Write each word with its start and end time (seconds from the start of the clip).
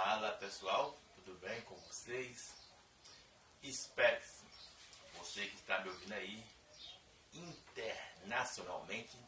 Fala 0.00 0.30
pessoal, 0.34 0.96
tudo 1.16 1.34
bem 1.40 1.60
com 1.62 1.74
vocês? 1.74 2.54
Espero 3.64 4.20
que. 4.20 5.18
Você 5.18 5.44
que 5.46 5.56
está 5.56 5.80
me 5.80 5.88
ouvindo 5.88 6.12
aí 6.12 6.44
internacionalmente, 7.32 9.18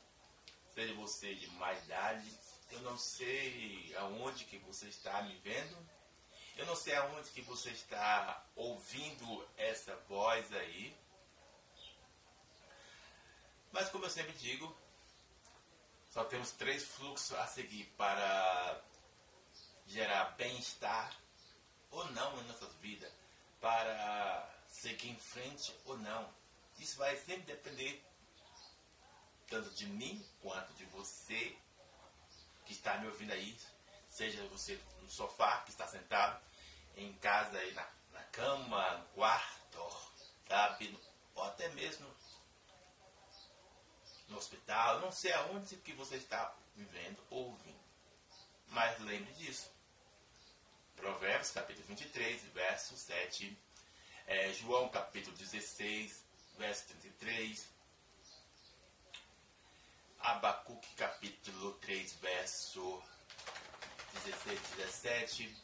seja 0.72 0.94
você 0.94 1.34
de 1.34 1.48
mais 1.54 1.84
idade, 1.86 2.32
eu 2.70 2.80
não 2.82 2.96
sei 2.96 3.92
aonde 3.96 4.44
que 4.44 4.58
você 4.58 4.86
está 4.86 5.20
me 5.22 5.34
vendo, 5.38 5.76
eu 6.56 6.64
não 6.66 6.76
sei 6.76 6.94
aonde 6.94 7.30
que 7.30 7.42
você 7.42 7.70
está 7.70 8.46
ouvindo 8.54 9.48
essa 9.56 9.96
voz 10.08 10.52
aí, 10.52 10.96
mas 13.72 13.88
como 13.88 14.04
eu 14.04 14.10
sempre 14.10 14.34
digo, 14.34 14.72
só 16.10 16.22
temos 16.22 16.52
três 16.52 16.84
fluxos 16.84 17.32
a 17.32 17.48
seguir 17.48 17.86
para 17.96 18.80
gerar 19.90 20.36
bem-estar 20.36 21.16
ou 21.90 22.04
não 22.12 22.40
em 22.40 22.44
nossas 22.44 22.72
vidas, 22.76 23.12
para 23.60 24.48
seguir 24.68 25.10
em 25.10 25.18
frente 25.18 25.74
ou 25.84 25.98
não. 25.98 26.32
Isso 26.78 26.96
vai 26.96 27.16
sempre 27.16 27.42
depender 27.42 28.02
tanto 29.48 29.68
de 29.70 29.86
mim 29.86 30.24
quanto 30.40 30.72
de 30.74 30.84
você 30.86 31.56
que 32.64 32.72
está 32.72 32.98
me 32.98 33.08
ouvindo 33.08 33.32
aí, 33.32 33.58
seja 34.08 34.46
você 34.46 34.80
no 35.02 35.10
sofá 35.10 35.58
que 35.62 35.70
está 35.70 35.86
sentado, 35.88 36.40
em 36.96 37.12
casa 37.14 37.58
aí 37.58 37.72
na, 37.74 37.86
na 38.12 38.22
cama, 38.24 38.98
no 38.98 39.04
quarto, 39.06 40.12
sabe? 40.48 40.96
Ou 41.34 41.42
até 41.42 41.68
mesmo 41.70 42.06
no 44.28 44.38
hospital, 44.38 45.00
não 45.00 45.10
sei 45.10 45.32
aonde 45.32 45.76
que 45.78 45.92
você 45.94 46.16
está 46.16 46.54
vivendo 46.76 47.18
ou 47.28 47.48
ouvindo. 47.48 47.80
Mas 48.68 48.98
lembre 49.00 49.32
disso. 49.32 49.68
Provérbios 51.00 51.50
capítulo 51.52 51.86
23, 51.86 52.42
verso 52.52 52.94
7. 52.94 53.58
É, 54.26 54.52
João 54.52 54.90
capítulo 54.90 55.34
16, 55.34 56.22
verso 56.58 56.88
33. 56.88 57.66
Abacuque 60.18 60.94
capítulo 60.96 61.72
3, 61.78 62.12
verso 62.16 63.02
16 64.24 64.60
e 64.60 64.76
17. 64.76 65.56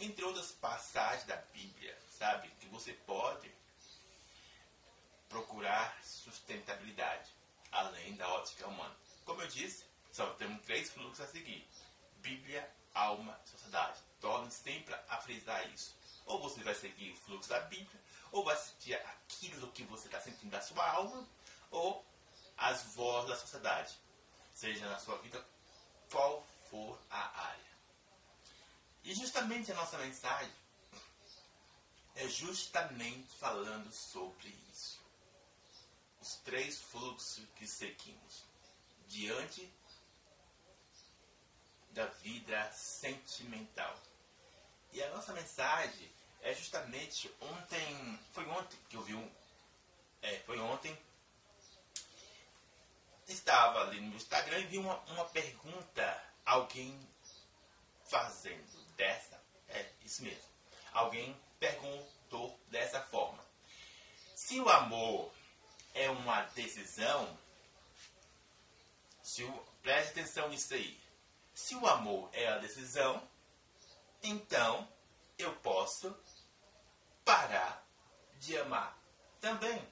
Entre 0.00 0.24
outras 0.26 0.52
passagens 0.52 1.24
da 1.24 1.36
Bíblia, 1.36 1.98
sabe? 2.18 2.50
Que 2.60 2.66
você 2.66 2.92
pode 2.92 3.50
procurar 5.30 5.98
sustentabilidade, 6.04 7.30
além 7.72 8.14
da 8.16 8.28
ótica 8.28 8.66
humana. 8.66 8.94
Como 9.24 9.40
eu 9.40 9.48
disse, 9.48 9.86
só 10.12 10.26
temos 10.34 10.62
três 10.66 10.90
fluxos 10.90 11.20
a 11.20 11.28
seguir: 11.28 11.66
Bíblia, 12.18 12.70
alma, 12.92 13.40
sociedade. 13.46 14.09
Torne 14.20 14.50
sempre 14.50 14.94
a 15.08 15.16
frisar 15.18 15.68
isso. 15.72 15.94
Ou 16.26 16.40
você 16.40 16.62
vai 16.62 16.74
seguir 16.74 17.12
o 17.12 17.16
fluxo 17.16 17.48
da 17.48 17.60
Bíblia, 17.60 18.00
ou 18.30 18.44
vai 18.44 18.56
sentir 18.56 18.94
aquilo 18.94 19.72
que 19.72 19.82
você 19.84 20.06
está 20.06 20.20
sentindo 20.20 20.50
da 20.50 20.60
sua 20.60 20.88
alma, 20.90 21.26
ou 21.70 22.04
as 22.56 22.82
vozes 22.94 23.30
da 23.30 23.36
sociedade, 23.36 23.98
seja 24.54 24.88
na 24.88 24.98
sua 24.98 25.16
vida 25.18 25.44
qual 26.10 26.46
for 26.68 27.00
a 27.08 27.40
área. 27.48 27.70
E 29.02 29.14
justamente 29.14 29.72
a 29.72 29.74
nossa 29.74 29.96
mensagem 29.98 30.52
é 32.16 32.28
justamente 32.28 33.34
falando 33.36 33.90
sobre 33.92 34.48
isso. 34.70 35.00
Os 36.20 36.34
três 36.44 36.80
fluxos 36.82 37.42
que 37.56 37.66
seguimos 37.66 38.44
diante 39.08 39.72
da 41.92 42.06
vida 42.06 42.70
sentimental. 42.72 43.98
E 44.92 45.02
a 45.02 45.10
nossa 45.10 45.32
mensagem 45.32 46.10
é 46.42 46.54
justamente 46.54 47.32
ontem, 47.40 48.18
foi 48.32 48.46
ontem 48.46 48.78
que 48.88 48.96
eu 48.96 49.02
vi 49.02 49.14
um, 49.14 49.30
é, 50.22 50.38
foi 50.40 50.58
ontem 50.58 50.96
estava 53.26 53.82
ali 53.82 54.00
no 54.00 54.16
Instagram 54.16 54.58
e 54.58 54.66
vi 54.66 54.78
uma, 54.78 54.96
uma 55.08 55.24
pergunta, 55.26 56.24
alguém 56.44 56.98
fazendo 58.08 58.84
dessa, 58.96 59.40
é 59.68 59.86
isso 60.04 60.22
mesmo. 60.22 60.50
Alguém 60.92 61.36
perguntou 61.58 62.58
dessa 62.68 63.00
forma: 63.02 63.44
se 64.34 64.60
o 64.60 64.68
amor 64.68 65.32
é 65.94 66.10
uma 66.10 66.42
decisão, 66.54 67.38
se 69.22 69.44
o, 69.44 69.52
preste 69.82 70.10
atenção 70.10 70.48
nisso 70.48 70.74
aí. 70.74 71.00
Se 71.54 71.74
o 71.74 71.86
amor 71.86 72.30
é 72.32 72.48
a 72.48 72.58
decisão, 72.58 73.22
então 74.22 74.88
eu 75.38 75.54
posso 75.56 76.14
parar 77.24 77.86
de 78.38 78.58
amar 78.58 78.98
também. 79.40 79.82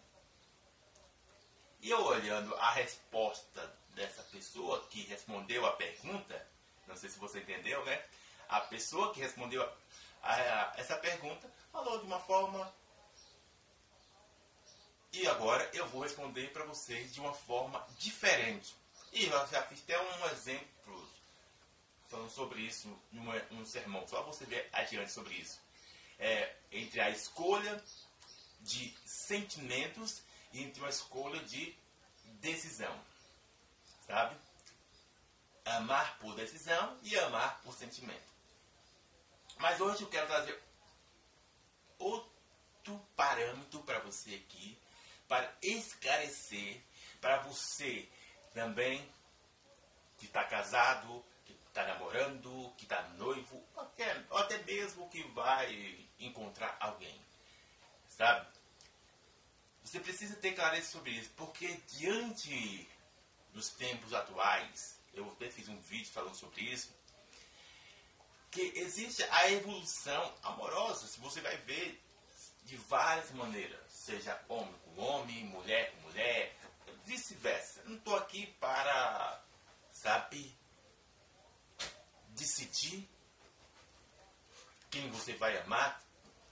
E 1.81 1.91
eu 1.91 2.05
olhando 2.05 2.55
a 2.57 2.71
resposta 2.73 3.79
dessa 3.91 4.23
pessoa 4.25 4.85
que 4.89 5.03
respondeu 5.03 5.65
a 5.67 5.73
pergunta, 5.73 6.47
não 6.87 6.97
sei 6.97 7.09
se 7.09 7.19
você 7.19 7.41
entendeu, 7.41 7.85
né? 7.85 8.05
A 8.49 8.61
pessoa 8.61 9.13
que 9.13 9.21
respondeu 9.21 9.63
a, 10.23 10.35
a, 10.35 10.73
essa 10.77 10.97
pergunta 10.97 11.51
falou 11.71 11.99
de 11.99 12.07
uma 12.07 12.21
forma. 12.21 12.73
E 15.13 15.27
agora 15.27 15.69
eu 15.73 15.87
vou 15.89 16.03
responder 16.03 16.53
para 16.53 16.65
vocês 16.65 17.13
de 17.13 17.21
uma 17.21 17.33
forma 17.33 17.87
diferente. 17.99 18.75
E 19.13 19.25
eu 19.25 19.47
já 19.49 19.63
fiz 19.63 19.83
até 19.83 20.01
um 20.01 20.27
exemplo 20.31 21.08
falando 22.09 22.31
sobre 22.31 22.61
isso 22.63 22.89
num, 23.13 23.65
sermão, 23.65 24.07
só 24.09 24.23
você 24.23 24.45
ver 24.45 24.69
adiante 24.73 25.13
sobre 25.13 25.35
isso. 25.35 25.61
É, 26.19 26.57
entre 26.73 27.01
a 27.01 27.11
escolha 27.11 27.83
de 28.61 28.95
sentimentos 29.05 30.23
e 30.53 30.63
entre 30.63 30.81
uma 30.81 30.89
escolha 30.89 31.41
de 31.45 31.77
decisão. 32.41 32.99
Sabe? 34.07 34.37
Amar 35.65 36.19
por 36.19 36.35
decisão 36.35 36.99
e 37.03 37.17
amar 37.19 37.61
por 37.61 37.75
sentimento. 37.75 38.29
Mas 39.59 39.81
hoje 39.81 40.03
eu 40.03 40.09
quero 40.09 40.27
trazer 40.27 40.61
outro 41.99 42.99
parâmetro 43.15 43.83
para 43.83 43.99
você 44.01 44.35
aqui, 44.35 44.79
para 45.27 45.55
esclarecer, 45.61 46.81
para 47.21 47.39
você 47.41 48.09
também 48.55 49.07
que 50.17 50.27
está 50.27 50.45
casado, 50.45 51.25
está 51.79 51.87
namorando, 51.87 52.73
que 52.77 52.85
está 52.85 53.03
noivo, 53.11 53.65
ou 53.77 53.83
até, 53.83 54.25
ou 54.31 54.39
até 54.39 54.59
mesmo 54.65 55.09
que 55.09 55.23
vai 55.29 56.09
encontrar 56.19 56.77
alguém. 56.81 57.21
Sabe? 58.09 58.49
Você 59.85 60.01
precisa 60.01 60.35
ter 60.37 60.55
clareza 60.55 60.91
sobre 60.91 61.13
isso, 61.13 61.31
porque 61.37 61.69
diante 61.87 62.89
dos 63.53 63.71
tempos 63.71 64.13
atuais, 64.13 64.99
eu 65.15 65.31
até 65.31 65.49
fiz 65.51 65.69
um 65.69 65.81
vídeo 65.83 66.11
falando 66.11 66.35
sobre 66.35 66.63
isso, 66.63 66.93
que 68.51 68.73
existe 68.77 69.23
a 69.23 69.51
evolução 69.51 70.35
amorosa, 70.43 71.07
se 71.07 71.21
você 71.21 71.41
vai 71.41 71.57
ver 71.59 72.03
de 72.65 72.77
várias 72.77 73.31
maneiras, 73.31 73.81
seja 73.89 74.39
homem 74.49 74.75
com 74.85 75.01
homem, 75.01 75.45
mulher 75.45 75.93
com 75.93 76.01
mulher, 76.09 76.57
vice-versa. 77.05 77.83
Não 77.85 77.97
estou 77.97 78.17
aqui 78.17 78.47
para, 78.59 79.43
sabe, 79.93 80.58
decidir 82.39 83.09
quem 84.91 85.11
você 85.11 85.35
vai 85.35 85.59
amar, 85.59 86.03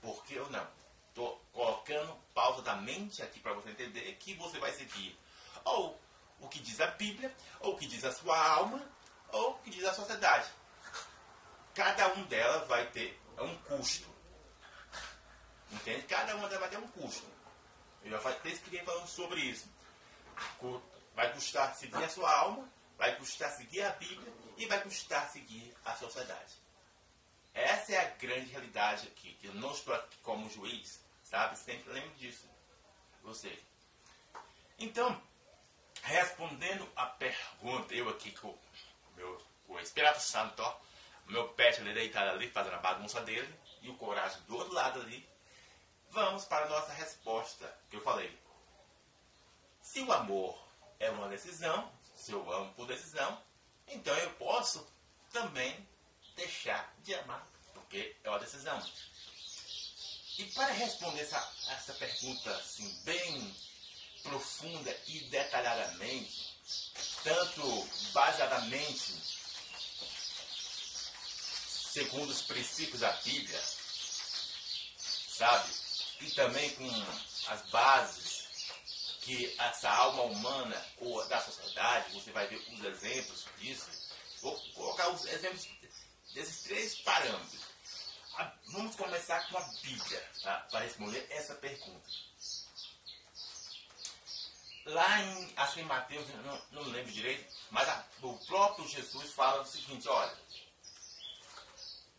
por 0.01 0.25
que 0.25 0.39
ou 0.39 0.51
não. 0.51 0.67
Estou 1.09 1.43
colocando 1.53 2.15
pausa 2.35 2.61
da 2.61 2.77
mente 2.77 3.23
aqui 3.23 3.41
para 3.41 3.55
você 3.55 3.71
entender 3.71 4.15
que 4.17 4.35
você 4.35 4.59
vai 4.59 4.73
seguir 4.73 5.19
ou 5.67 6.01
o 6.41 6.49
que 6.49 6.61
diz 6.61 6.81
a 6.81 6.87
Bíblia, 6.87 7.35
ou 7.61 7.75
o 7.75 7.77
que 7.77 7.87
diz 7.87 8.05
a 8.05 8.13
sua 8.13 8.39
alma, 8.39 8.81
ou 9.33 9.53
o 9.53 9.59
que 9.59 9.71
diz 9.71 9.85
a 9.85 9.93
sociedade. 9.93 10.49
Cada 11.75 12.13
um 12.15 12.23
delas 12.25 12.67
vai 12.69 12.87
ter 12.91 13.21
um 13.39 13.57
custo. 13.63 14.09
Entende? 15.73 16.03
Cada 16.03 16.37
uma 16.37 16.49
delas 16.49 16.61
vai 16.61 16.71
ter 16.71 16.79
um 16.79 16.89
custo. 16.89 17.27
Eu 18.05 18.11
já 18.11 18.31
até 18.31 18.51
escrevi 18.51 18.85
falando 18.85 19.09
sobre 19.09 19.41
isso. 19.41 19.69
Vai 21.15 21.33
custar 21.33 21.75
seguir 21.75 22.05
a 22.05 22.09
sua 22.09 22.31
alma, 22.31 22.69
vai 22.97 23.17
custar 23.17 23.51
seguir 23.51 23.83
a 23.83 23.91
Bíblia 23.91 24.33
e 24.57 24.67
vai 24.67 24.83
custar 24.83 25.29
seguir 25.31 25.75
a 25.85 25.95
sociedade. 25.97 26.55
Essa 27.55 27.93
é 27.93 27.99
a 27.99 28.11
grande 28.11 28.51
realidade 28.51 29.09
aqui, 29.09 29.33
que 29.35 29.47
eu 29.47 29.55
não 29.55 29.73
estou 29.73 29.95
aqui 29.95 30.17
como 30.23 30.51
juiz, 30.51 31.01
Sabe? 31.27 31.59
Sempre 31.59 31.93
lembre 31.93 32.15
disso. 32.19 32.49
Você. 33.23 33.59
Então, 34.79 35.21
respondendo 36.03 36.89
a 36.95 37.07
pergunta, 37.07 37.95
eu 37.95 38.09
aqui 38.09 38.31
com 38.31 38.49
o 38.49 38.59
meu 39.17 39.45
com 39.67 39.73
o 39.73 39.81
Espírito 39.81 40.21
Santo, 40.21 40.63
ó, 40.63 40.79
meu 41.27 41.49
pet 41.49 41.81
ali 41.81 41.93
deitado 41.93 42.31
ali, 42.31 42.49
fazendo 42.49 42.75
a 42.75 42.79
bagunça 42.79 43.21
dele, 43.23 43.53
e 43.83 43.89
o 43.89 43.97
coragem 43.97 44.41
do 44.43 44.57
outro 44.57 44.73
lado 44.73 45.01
ali, 45.01 45.29
vamos 46.11 46.45
para 46.45 46.67
a 46.67 46.69
nossa 46.69 46.93
resposta, 46.93 47.77
que 47.91 47.97
eu 47.97 48.01
falei. 48.01 48.33
Se 49.83 50.01
o 50.03 50.13
amor 50.13 50.57
é 51.01 51.11
uma 51.11 51.29
decisão, 51.29 51.93
se 52.27 52.33
eu 52.33 52.53
amo 52.53 52.75
por 52.75 52.89
decisão, 52.89 53.41
então 53.87 54.13
eu 54.17 54.31
posso 54.33 54.85
também 55.33 55.89
deixar 56.35 56.93
de 57.05 57.15
amar 57.15 57.47
decisão. 58.41 58.83
E 60.39 60.45
para 60.47 60.73
responder 60.73 61.21
essa, 61.21 61.53
essa 61.69 61.95
pergunta 61.95 62.51
assim, 62.57 63.01
bem 63.05 63.57
profunda 64.25 64.91
e 65.07 65.21
detalhadamente, 65.21 66.53
tanto 67.23 67.89
baseadamente 68.13 69.15
segundo 71.93 72.31
os 72.31 72.43
princípios 72.43 73.01
da 73.01 73.13
Bíblia, 73.13 73.63
sabe? 75.29 75.73
E 76.23 76.31
também 76.33 76.75
com 76.75 76.91
as 77.47 77.63
bases 77.71 78.26
que 79.27 79.53
essa 79.59 79.91
alma 79.91 80.23
humana 80.23 80.87
ou 80.99 81.27
da 81.27 81.43
sociedade, 81.43 82.13
você 82.13 82.31
vai 82.31 82.47
ver 82.47 82.65
os 82.73 82.85
exemplos 82.85 83.45
disso. 83.59 83.91
Vou 84.41 84.57
colocar 84.73 85.09
os 85.09 85.25
exemplos 85.25 85.69
desses 86.33 86.63
três 86.63 86.95
parâmetros. 87.01 87.61
Vamos 88.67 88.95
começar 88.95 89.49
com 89.49 89.59
a 89.59 89.63
Bíblia 89.83 90.31
tá? 90.45 90.61
para 90.71 90.85
responder 90.85 91.27
essa 91.29 91.57
pergunta. 91.57 92.09
Lá 94.85 95.21
em, 95.21 95.53
acho 95.57 95.75
que 95.75 95.81
em 95.81 95.87
Mateus, 95.87 96.29
não, 96.45 96.63
não 96.71 96.83
lembro 96.93 97.11
direito, 97.11 97.53
mas 97.73 97.89
a, 97.89 98.07
o 98.23 98.39
próprio 98.47 98.87
Jesus 98.87 99.33
fala 99.33 99.63
o 99.63 99.67
seguinte, 99.67 100.07
olha, 100.07 100.39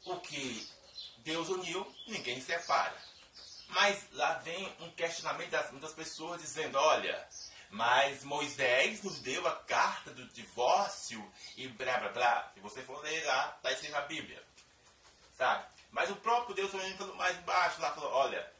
o 0.04 0.20
que 0.20 0.70
Deus 1.20 1.48
uniu, 1.48 1.90
ninguém 2.06 2.42
separa. 2.42 3.02
Mas 3.70 4.06
lá 4.12 4.34
vem 4.40 4.76
um 4.80 4.92
questionamento 4.92 5.50
das 5.50 5.72
muitas 5.72 5.94
pessoas 5.94 6.42
dizendo, 6.42 6.78
olha, 6.78 7.28
mas 7.70 8.24
Moisés 8.24 9.04
nos 9.04 9.20
deu 9.20 9.46
a 9.48 9.56
carta 9.56 10.12
do 10.12 10.26
divórcio 10.30 11.32
e 11.56 11.68
blá 11.68 11.98
blá 11.98 12.10
blá. 12.10 12.52
Se 12.54 12.60
você 12.60 12.82
for 12.82 13.02
ler 13.04 13.26
lá, 13.26 13.54
está 13.58 13.72
escrito 13.72 13.92
na 13.92 14.02
Bíblia. 14.02 14.44
Sabe? 15.36 15.66
Mas 15.92 16.10
o 16.10 16.16
próprio 16.16 16.56
Deus 16.56 16.74
olhando 16.74 17.16
mais 17.16 17.38
embaixo 17.38 17.82
lá 17.82 17.94
falou, 17.94 18.12
olha, 18.12 18.52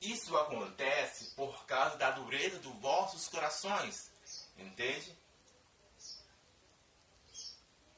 isso 0.00 0.36
acontece 0.36 1.34
por 1.34 1.64
causa 1.66 1.96
da 1.96 2.10
dureza 2.10 2.58
dos 2.58 2.74
vossos 2.80 3.28
corações. 3.28 4.10
Entende? 4.58 5.16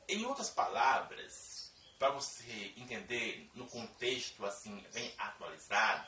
Em 0.07 0.25
outras 0.27 0.51
palavras, 0.51 1.54
para 2.05 2.13
você 2.13 2.75
entender 2.77 3.51
no 3.55 3.67
contexto 3.67 4.45
assim 4.45 4.79
bem 4.93 5.15
atualizado 5.17 6.07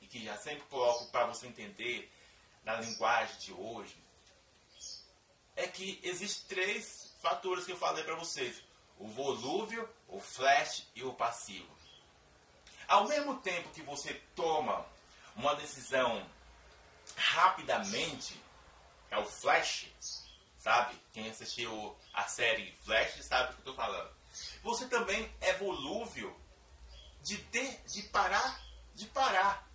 e 0.00 0.06
que 0.06 0.24
já 0.24 0.38
sempre 0.38 0.64
coloco 0.70 1.04
para 1.08 1.26
você 1.26 1.46
entender 1.46 2.10
na 2.64 2.80
linguagem 2.80 3.36
de 3.36 3.52
hoje, 3.52 3.94
é 5.54 5.68
que 5.68 6.00
existem 6.02 6.46
três 6.48 7.14
fatores 7.20 7.66
que 7.66 7.72
eu 7.72 7.76
falei 7.76 8.02
para 8.04 8.14
vocês: 8.14 8.62
o 8.98 9.06
volúvel, 9.06 9.86
o 10.08 10.18
flash 10.18 10.86
e 10.94 11.04
o 11.04 11.12
passivo. 11.12 11.68
Ao 12.88 13.06
mesmo 13.06 13.38
tempo 13.40 13.68
que 13.68 13.82
você 13.82 14.14
toma 14.34 14.86
uma 15.36 15.54
decisão 15.56 16.26
rapidamente, 17.16 18.40
é 19.10 19.18
o 19.18 19.26
flash, 19.26 19.88
sabe? 20.58 20.98
Quem 21.12 21.28
assistiu 21.28 21.94
a 22.14 22.26
série 22.28 22.74
Flash 22.82 23.22
sabe 23.22 23.44
o 23.44 23.48
que 23.48 23.68
eu 23.68 23.72
estou 23.72 23.74
falando. 23.74 24.23
Você 24.62 24.86
também 24.86 25.32
é 25.40 25.52
volúvel 25.54 26.34
de, 27.22 27.38
ter, 27.38 27.82
de 27.86 28.02
parar, 28.04 28.60
de 28.94 29.06
parar. 29.06 29.68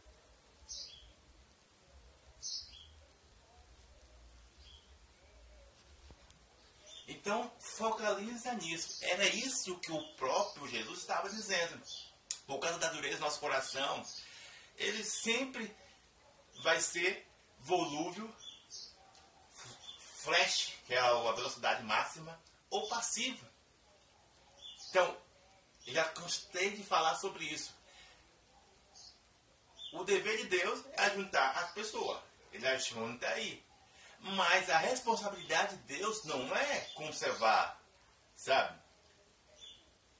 Então, 7.07 7.51
focaliza 7.59 8.53
nisso. 8.53 9.03
Era 9.03 9.25
isso 9.27 9.79
que 9.79 9.91
o 9.91 10.13
próprio 10.13 10.67
Jesus 10.67 11.00
estava 11.00 11.29
dizendo. 11.29 11.81
Por 12.45 12.59
causa 12.59 12.77
da 12.77 12.89
dureza 12.89 13.17
do 13.17 13.21
nosso 13.21 13.39
coração, 13.39 14.05
ele 14.77 15.03
sempre 15.03 15.75
vai 16.63 16.79
ser 16.79 17.27
volúvel, 17.59 18.33
flash, 20.15 20.73
que 20.85 20.94
é 20.94 21.00
a 21.00 21.31
velocidade 21.31 21.83
máxima, 21.83 22.39
ou 22.69 22.88
passiva. 22.88 23.49
Então, 24.89 25.18
já 25.86 26.03
gostei 26.13 26.71
de 26.71 26.83
falar 26.83 27.15
sobre 27.15 27.45
isso. 27.45 27.74
O 29.94 30.03
dever 30.03 30.38
de 30.38 30.45
Deus 30.45 30.83
é 30.94 31.01
ajuntar 31.03 31.57
as 31.57 31.71
pessoas. 31.71 32.21
Ele 32.51 32.68
ajunta 32.68 33.27
aí. 33.27 33.63
Mas 34.19 34.69
a 34.69 34.77
responsabilidade 34.77 35.77
de 35.77 35.97
Deus 35.97 36.24
não 36.25 36.56
é 36.56 36.81
conservar, 36.94 37.81
sabe? 38.36 38.77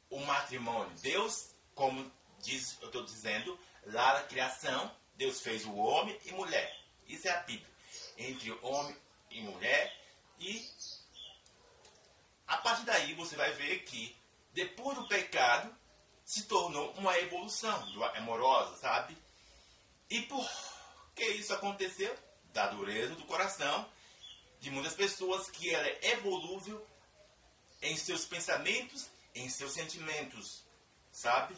O 0.10 0.20
matrimônio. 0.20 0.96
Deus, 1.02 1.54
como 1.76 2.12
diz, 2.40 2.78
eu 2.82 2.88
estou 2.88 3.04
dizendo, 3.04 3.60
lá 3.86 4.14
na 4.14 4.24
criação, 4.24 4.96
Deus 5.16 5.42
fez 5.42 5.66
o 5.66 5.76
homem 5.76 6.18
e 6.26 6.32
mulher. 6.32 6.80
Isso 7.08 7.28
é 7.28 7.32
a 7.32 7.42
Bíblia. 7.42 7.70
Entre 8.18 8.52
homem 8.62 8.96
e 9.30 9.42
mulher. 9.42 9.96
E 10.40 10.68
a 12.48 12.58
partir 12.58 12.84
daí 12.84 13.14
você 13.14 13.36
vai 13.36 13.52
ver 13.54 13.84
que 13.84 14.19
depois 14.60 14.98
do 14.98 15.08
pecado 15.08 15.74
se 16.26 16.44
tornou 16.44 16.92
uma 16.96 17.18
evolução 17.18 17.74
amorosa, 18.16 18.76
sabe? 18.76 19.18
E 20.10 20.22
por 20.24 20.46
que 21.16 21.24
isso 21.30 21.54
aconteceu? 21.54 22.14
Da 22.52 22.68
dureza 22.68 23.16
do 23.16 23.24
coração 23.24 23.90
de 24.60 24.70
muitas 24.70 24.94
pessoas 24.94 25.50
que 25.50 25.74
ela 25.74 25.88
é 25.88 26.12
evolúvel 26.12 26.86
em 27.82 27.96
seus 27.96 28.26
pensamentos, 28.26 29.08
em 29.34 29.50
seus 29.50 29.72
sentimentos, 29.72 30.66
sabe? 31.10 31.56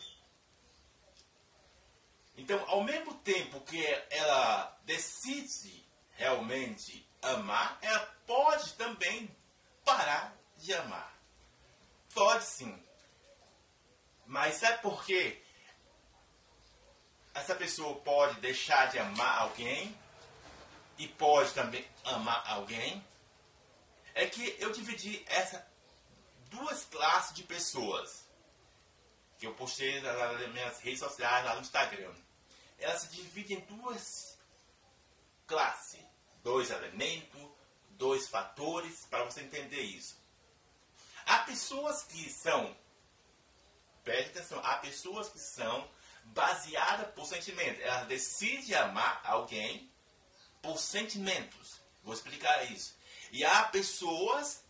Então, 2.38 2.64
ao 2.70 2.84
mesmo 2.84 3.16
tempo 3.16 3.62
que 3.62 3.84
ela 4.12 4.80
decide 4.84 5.84
realmente 6.12 7.04
amar, 7.22 7.80
ela 7.82 8.06
pode 8.28 8.74
também 8.74 9.36
parar 9.84 10.38
de 10.58 10.72
amar. 10.76 11.20
Pode 12.14 12.44
sim. 12.44 12.91
Mas 14.32 14.56
sabe 14.56 14.82
por 14.82 15.04
quê? 15.04 15.44
Essa 17.34 17.54
pessoa 17.54 18.00
pode 18.00 18.40
deixar 18.40 18.90
de 18.90 18.98
amar 18.98 19.40
alguém 19.40 19.94
e 20.98 21.06
pode 21.06 21.54
também 21.54 21.86
amar 22.06 22.42
alguém. 22.48 23.06
É 24.14 24.26
que 24.26 24.56
eu 24.58 24.72
dividi 24.72 25.22
essa 25.28 25.68
duas 26.50 26.86
classes 26.86 27.36
de 27.36 27.44
pessoas 27.44 28.26
que 29.38 29.46
eu 29.46 29.54
postei 29.54 30.00
nas 30.00 30.48
minhas 30.48 30.80
redes 30.80 31.00
sociais, 31.00 31.44
lá 31.44 31.56
no 31.56 31.62
Instagram. 31.62 32.14
Ela 32.78 32.98
se 32.98 33.10
divide 33.10 33.56
em 33.56 33.60
duas 33.60 34.38
classes, 35.46 36.00
dois 36.42 36.70
elementos, 36.70 37.50
dois 37.90 38.30
fatores, 38.30 39.06
para 39.08 39.26
você 39.26 39.42
entender 39.42 39.82
isso. 39.82 40.18
Há 41.26 41.40
pessoas 41.40 42.04
que 42.04 42.30
são, 42.30 42.74
preste 44.04 44.32
atenção, 44.32 44.60
há 44.64 44.78
pessoas 44.78 45.30
que 45.30 45.40
são 45.40 45.90
baseadas 46.26 47.14
por 47.14 47.26
sentimentos. 47.26 47.82
Ela 47.82 48.04
decide 48.06 48.76
amar 48.76 49.22
alguém 49.24 49.92
por 50.62 50.78
sentimentos. 50.78 51.80
Vou 52.04 52.14
explicar 52.14 52.72
isso. 52.72 52.96
E 53.32 53.44
há 53.46 53.64
pessoas 53.64 54.64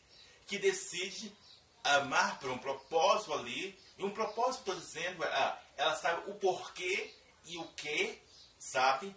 que 0.48 0.58
decidem 0.60 1.36
amar 1.84 2.40
por 2.40 2.52
um 2.52 2.58
propósito 2.58 3.34
ali. 3.34 3.78
E 3.98 4.04
um 4.04 4.12
propósito, 4.12 4.60
estou 4.60 4.76
dizendo, 4.76 5.24
é, 5.24 5.60
ela 5.78 5.96
sabe 5.96 6.30
o 6.30 6.36
porquê 6.36 7.14
e 7.46 7.58
o 7.58 7.68
que, 7.70 8.22
sabe? 8.58 9.16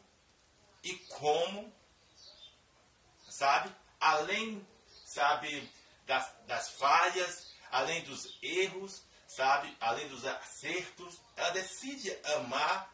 E 0.83 0.95
como, 0.95 1.73
sabe? 3.29 3.75
Além, 4.01 4.67
sabe, 5.05 5.71
das, 6.07 6.31
das 6.47 6.71
falhas, 6.71 7.53
além 7.71 8.03
dos 8.05 8.39
erros, 8.43 9.03
sabe? 9.35 9.77
Além 9.81 10.09
dos 10.09 10.25
acertos, 10.25 11.21
ela 11.37 11.51
decide 11.51 12.17
amar. 12.37 12.93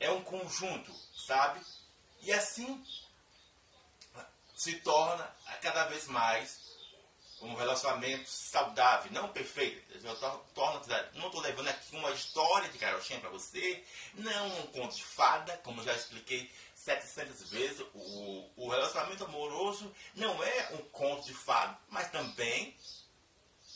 É 0.00 0.10
um 0.10 0.22
conjunto, 0.24 0.92
sabe? 1.14 1.60
E 2.22 2.32
assim 2.32 2.84
se 4.56 4.74
torna 4.80 5.24
cada 5.60 5.84
vez 5.84 6.06
mais 6.06 6.60
um 7.40 7.54
relacionamento 7.54 8.28
saudável, 8.28 9.10
não 9.10 9.28
perfeito. 9.28 9.82
Eu 10.04 10.16
torno, 10.54 10.80
não 11.14 11.26
estou 11.26 11.40
levando 11.40 11.68
aqui 11.68 11.96
uma 11.96 12.10
história 12.12 12.68
de 12.68 12.78
carochinha 12.78 13.20
para 13.20 13.30
você, 13.30 13.84
não 14.14 14.60
um 14.60 14.66
conto 14.68 14.94
de 14.94 15.04
fada, 15.04 15.56
como 15.64 15.82
já 15.82 15.92
expliquei 15.94 16.50
700 16.76 17.50
vezes. 17.50 17.80
O, 17.94 18.50
o 18.56 18.68
relacionamento 18.68 19.24
amoroso 19.24 19.92
não 20.14 20.42
é 20.42 20.68
um 20.74 20.78
conto 20.90 21.26
de 21.26 21.34
fada, 21.34 21.76
mas 21.88 22.10
também 22.10 22.76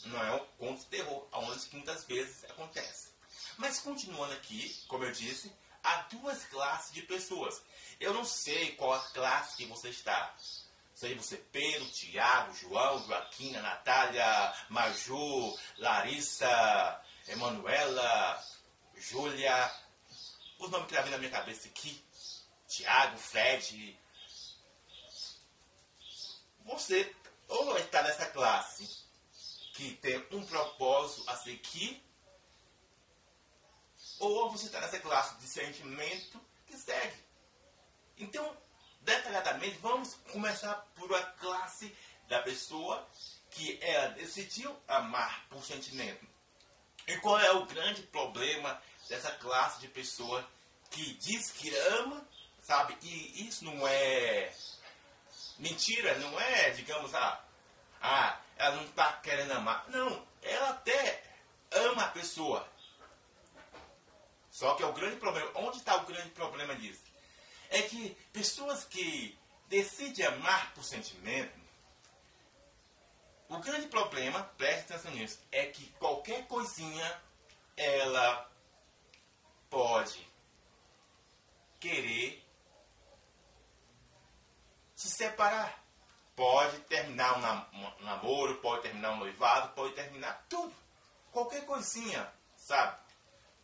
não 0.05 0.23
é 0.23 0.33
um 0.37 0.47
conto 0.59 0.81
de 0.81 0.87
terror, 0.87 1.15
onde 1.66 1.76
muitas 1.76 2.04
vezes 2.04 2.44
acontece. 2.44 3.11
Mas 3.56 3.80
continuando 3.80 4.32
aqui, 4.32 4.82
como 4.88 5.04
eu 5.04 5.12
disse, 5.12 5.52
há 5.82 5.96
duas 6.02 6.44
classes 6.44 6.92
de 6.92 7.02
pessoas. 7.02 7.61
Eu 7.99 8.12
não 8.12 8.25
sei 8.25 8.73
qual 8.76 8.92
a 8.92 9.00
classe 9.11 9.56
que 9.56 9.66
você 9.66 9.88
está. 9.88 10.35
Seja 10.94 11.14
você 11.14 11.37
Pedro, 11.37 11.87
Tiago, 11.90 12.54
João, 12.54 13.04
Joaquina, 13.06 13.61
Natália, 13.61 14.54
Maju, 14.70 15.58
Larissa, 15.78 17.02
Emanuela, 17.28 18.42
Júlia, 18.96 19.70
os 20.58 20.70
nomes 20.70 20.88
que 20.88 20.94
tá 20.94 21.02
vindo 21.02 21.12
na 21.12 21.18
minha 21.18 21.30
cabeça 21.30 21.68
aqui, 21.68 22.02
Tiago, 22.66 23.18
Fred. 23.18 23.99
Você 26.64 27.14
ou 27.49 27.76
está 27.78 28.02
nessa 28.02 28.26
classe 28.26 29.05
que 29.76 29.95
tem 29.97 30.26
um 30.33 30.45
propósito 30.45 31.28
a 31.28 31.37
seguir, 31.37 32.02
ou 34.18 34.50
você 34.50 34.66
está 34.66 34.80
nessa 34.80 34.99
classe 34.99 35.37
de 35.37 35.47
sentimento 35.47 36.40
que 36.66 36.76
segue. 36.78 37.23
Então, 38.16 38.56
detalhadamente, 39.02 39.76
vamos 39.78 40.14
começar 40.33 40.75
por 40.95 41.14
a 41.14 41.23
classe 41.23 41.95
da 42.26 42.40
pessoa 42.42 43.06
que 43.50 43.78
ela 43.83 44.09
decidiu 44.09 44.75
amar 44.88 45.47
por 45.50 45.62
sentimento. 45.62 46.26
E 47.06 47.16
qual 47.18 47.38
é 47.38 47.52
o 47.52 47.66
grande 47.66 48.02
problema 48.02 48.80
dessa 49.09 49.30
classe 49.33 49.80
de 49.80 49.88
pessoa 49.88 50.49
que 50.90 51.14
diz 51.14 51.50
que 51.50 51.75
ama, 51.76 52.26
sabe? 52.62 52.97
E 53.02 53.47
isso 53.47 53.64
não 53.64 53.87
é 53.87 54.52
mentira, 55.59 56.18
não 56.18 56.40
é, 56.40 56.71
digamos, 56.71 57.14
ah, 57.14 57.46
ah 58.00 58.41
ela 58.57 58.76
não 58.76 58.85
está 58.85 59.12
querendo 59.15 59.53
amar. 59.53 59.88
Não, 59.88 60.26
ela 60.43 60.71
até 60.71 61.23
ama 61.71 62.05
a 62.05 62.11
pessoa. 62.11 62.67
Só 64.50 64.75
que 64.75 64.83
é 64.83 64.87
o 64.87 64.93
grande 64.93 65.17
problema. 65.17 65.50
Onde 65.55 65.79
está 65.79 65.97
o 65.97 66.07
grande 66.07 66.31
problema 66.31 66.75
disso? 66.75 67.03
É 67.69 67.83
que 67.83 68.15
pessoas 68.33 68.85
que 68.85 69.38
decidem 69.69 70.25
amar 70.25 70.73
por 70.73 70.85
sentimento, 70.85 71.53
o 73.49 73.59
grande 73.59 73.87
problema, 73.88 74.43
preste 74.57 74.93
atenção 74.93 75.12
nisso, 75.12 75.38
é 75.53 75.67
que 75.67 75.87
qualquer 75.99 76.47
coisinha 76.47 77.23
ela 77.76 78.50
pode 79.69 80.26
querer 81.79 82.43
se 84.95 85.11
separar. 85.11 85.86
Pode 86.37 86.78
terminar 86.81 87.38
um 87.38 88.05
namoro, 88.05 88.57
pode 88.57 88.83
terminar 88.83 89.12
um 89.12 89.16
noivado, 89.16 89.73
pode 89.75 89.95
terminar 89.95 90.45
tudo. 90.50 90.75
Qualquer 91.33 91.64
coisinha, 91.64 92.31
sabe? 92.57 92.99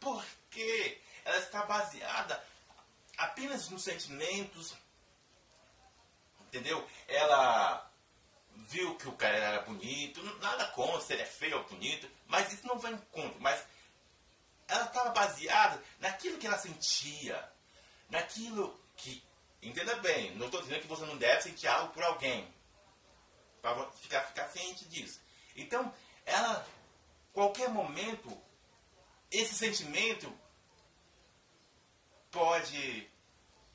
Porque 0.00 0.98
ela 1.24 1.36
está 1.36 1.66
baseada 1.66 2.42
apenas 3.18 3.68
nos 3.68 3.84
sentimentos, 3.84 4.74
entendeu? 6.40 6.86
Ela 7.06 7.90
viu 8.54 8.96
que 8.96 9.08
o 9.08 9.16
cara 9.16 9.36
era 9.36 9.62
bonito, 9.62 10.22
nada 10.40 10.66
contra 10.68 11.00
se 11.00 11.12
ele 11.12 11.22
é 11.22 11.26
feio 11.26 11.58
ou 11.58 11.64
bonito, 11.64 12.10
mas 12.26 12.52
isso 12.52 12.66
não 12.66 12.78
vai 12.78 12.92
em 12.92 12.98
conta. 13.10 13.36
Mas 13.38 13.62
ela 14.66 14.84
estava 14.84 15.10
baseada 15.10 15.82
naquilo 16.00 16.38
que 16.38 16.46
ela 16.46 16.58
sentia, 16.58 17.52
naquilo 18.08 18.80
que. 18.96 19.22
Entenda 19.60 19.94
bem, 19.96 20.34
não 20.36 20.46
estou 20.46 20.60
dizendo 20.60 20.80
que 20.80 20.88
você 20.88 21.04
não 21.04 21.16
deve 21.16 21.42
sentir 21.42 21.68
algo 21.68 21.92
por 21.92 22.02
alguém, 22.02 22.52
para 23.62 23.90
ficar, 23.92 24.22
ficar 24.24 24.48
ciente 24.48 24.84
disso. 24.86 25.20
Então, 25.54 25.94
ela, 26.26 26.66
qualquer 27.32 27.68
momento, 27.68 28.36
esse 29.30 29.54
sentimento 29.54 30.36
pode, 32.30 33.08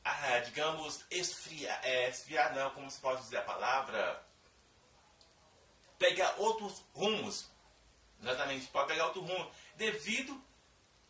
ah, 0.03 0.39
digamos, 0.39 1.05
esfriar, 1.09 1.79
é, 1.83 2.09
esfriar 2.09 2.53
não, 2.53 2.69
como 2.71 2.91
se 2.91 2.99
pode 2.99 3.21
dizer 3.21 3.37
a 3.37 3.43
palavra, 3.43 4.23
pegar 5.97 6.35
outros 6.37 6.83
rumos. 6.93 7.49
Exatamente, 8.21 8.67
pode 8.67 8.87
pegar 8.87 9.05
outro 9.05 9.21
rumo. 9.21 9.51
Devido 9.75 10.43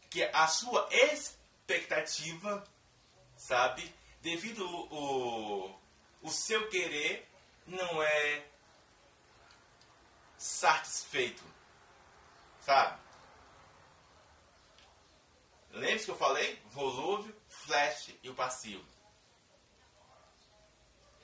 que 0.09 0.23
a 0.23 0.47
sua 0.47 0.87
expectativa, 0.91 2.63
sabe? 3.35 3.93
Devido 4.21 4.65
o, 4.93 5.79
o 6.21 6.29
seu 6.29 6.69
querer 6.69 7.27
não 7.65 8.03
é 8.03 8.45
satisfeito. 10.37 11.43
Sabe? 12.61 12.99
Lembre-se 15.71 16.05
que 16.05 16.11
eu 16.11 16.17
falei? 16.17 16.61
Volúvel, 16.71 17.33
flash 17.47 18.13
e 18.23 18.29
o 18.29 18.35
passivo. 18.35 18.85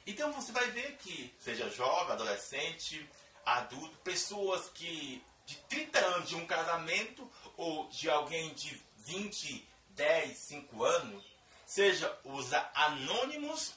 Então 0.05 0.32
você 0.34 0.51
vai 0.51 0.70
ver 0.72 0.98
que, 0.98 1.34
seja 1.39 1.70
jovem, 1.70 2.13
adolescente, 2.13 3.10
adulto, 3.46 3.98
pessoas 4.00 4.70
que 4.70 5.24
de 5.46 5.58
30 5.63 6.00
anos 6.00 6.29
de 6.29 6.36
um 6.36 6.46
casamento 6.46 7.29
ou 7.58 7.88
de 7.89 8.10
alguém 8.10 8.53
de 8.53 8.82
20, 8.98 9.67
10, 9.89 10.38
5 10.38 10.84
anos, 10.84 11.25
seja 11.65 12.20
os 12.24 12.51
anônimos 12.53 13.74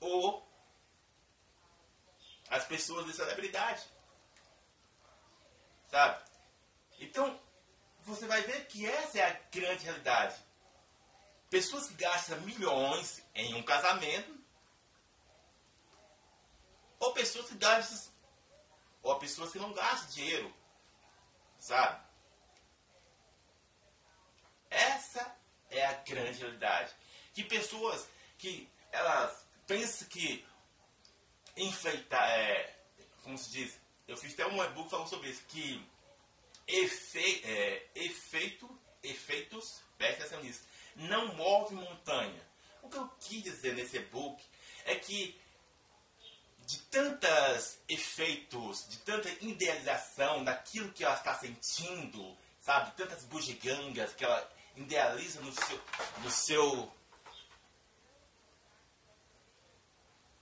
ou 0.00 0.46
as 2.48 2.64
pessoas 2.64 3.06
de 3.06 3.12
celebridade. 3.12 3.82
Sabe? 5.94 6.24
Então, 6.98 7.40
você 8.02 8.26
vai 8.26 8.42
ver 8.42 8.66
que 8.66 8.84
essa 8.84 9.16
é 9.16 9.30
a 9.30 9.40
grande 9.52 9.84
realidade. 9.84 10.34
Pessoas 11.48 11.86
que 11.86 11.94
gastam 11.94 12.40
milhões 12.40 13.22
em 13.32 13.54
um 13.54 13.62
casamento 13.62 14.36
ou 16.98 17.12
pessoas 17.12 17.48
que 17.48 17.54
gastam 17.54 18.12
ou 19.04 19.20
pessoas 19.20 19.52
que 19.52 19.58
não 19.60 19.72
gastam 19.72 20.10
dinheiro, 20.10 20.52
sabe? 21.60 22.04
Essa 24.70 25.32
é 25.70 25.86
a 25.86 25.92
grande 25.92 26.40
realidade. 26.40 26.92
Que 27.32 27.44
pessoas 27.44 28.04
que 28.36 28.68
elas 28.90 29.46
pensam 29.64 30.08
que 30.08 30.44
enfeitar, 31.56 32.28
é, 32.30 32.80
como 33.22 33.38
se 33.38 33.48
diz, 33.52 33.83
eu 34.06 34.16
fiz 34.16 34.32
até 34.34 34.46
um 34.46 34.62
e-book 34.62 34.90
falando 34.90 35.08
sobre 35.08 35.30
isso, 35.30 35.42
que 35.48 35.84
efe, 36.66 37.42
é, 37.44 37.88
efeito, 37.94 38.68
efeitos, 39.02 39.80
preste 39.96 40.20
atenção 40.20 40.42
nisso, 40.42 40.62
não 40.96 41.34
move 41.34 41.74
montanha. 41.74 42.42
O 42.82 42.88
que 42.88 42.96
eu 42.96 43.08
quis 43.20 43.42
dizer 43.42 43.74
nesse 43.74 43.96
e-book 43.96 44.42
é 44.84 44.96
que 44.96 45.38
de 46.66 46.78
tantos 46.82 47.78
efeitos, 47.88 48.88
de 48.88 48.98
tanta 48.98 49.28
idealização 49.44 50.42
daquilo 50.44 50.92
que 50.92 51.04
ela 51.04 51.14
está 51.14 51.34
sentindo, 51.34 52.36
sabe? 52.60 52.96
Tantas 52.96 53.24
bugigangas 53.24 54.14
que 54.14 54.24
ela 54.24 54.50
idealiza 54.76 55.40
no 55.40 55.52
seu, 55.52 55.80
no 56.18 56.30
seu 56.30 56.92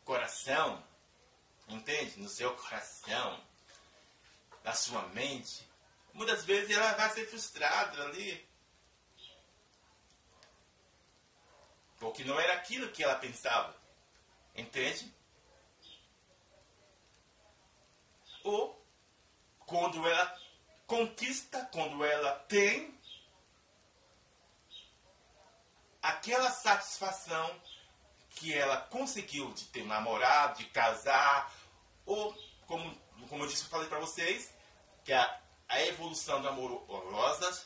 coração, 0.04 0.83
entende? 1.69 2.21
No 2.21 2.28
seu 2.28 2.54
coração, 2.54 3.45
na 4.64 4.75
sua 4.75 5.02
mente. 5.09 5.69
Muitas 6.12 6.45
vezes 6.45 6.76
ela 6.76 6.92
vai 6.92 7.11
ser 7.11 7.26
frustrada 7.26 8.02
ali. 8.04 8.49
Porque 11.99 12.25
não 12.25 12.38
era 12.38 12.54
aquilo 12.54 12.90
que 12.90 13.02
ela 13.02 13.14
pensava. 13.14 13.75
Entende? 14.54 15.12
ou 18.45 18.85
quando 19.66 20.07
ela 20.07 20.40
conquista, 20.87 21.64
quando 21.73 22.04
ela 22.04 22.33
tem 22.49 22.99
aquela 26.02 26.50
satisfação 26.50 27.61
que 28.31 28.52
ela 28.52 28.76
conseguiu 28.76 29.52
de 29.52 29.64
ter 29.66 29.85
namorado, 29.85 30.59
de 30.59 30.64
casar, 30.66 31.52
ou 32.04 32.37
como, 32.66 32.95
como 33.28 33.45
eu 33.45 33.49
disse, 33.49 33.64
falei 33.66 33.88
para 33.88 33.99
vocês, 33.99 34.52
que 35.04 35.12
a, 35.12 35.40
a 35.69 35.83
evolução 35.83 36.40
do 36.40 36.49
amorosa 36.49 37.64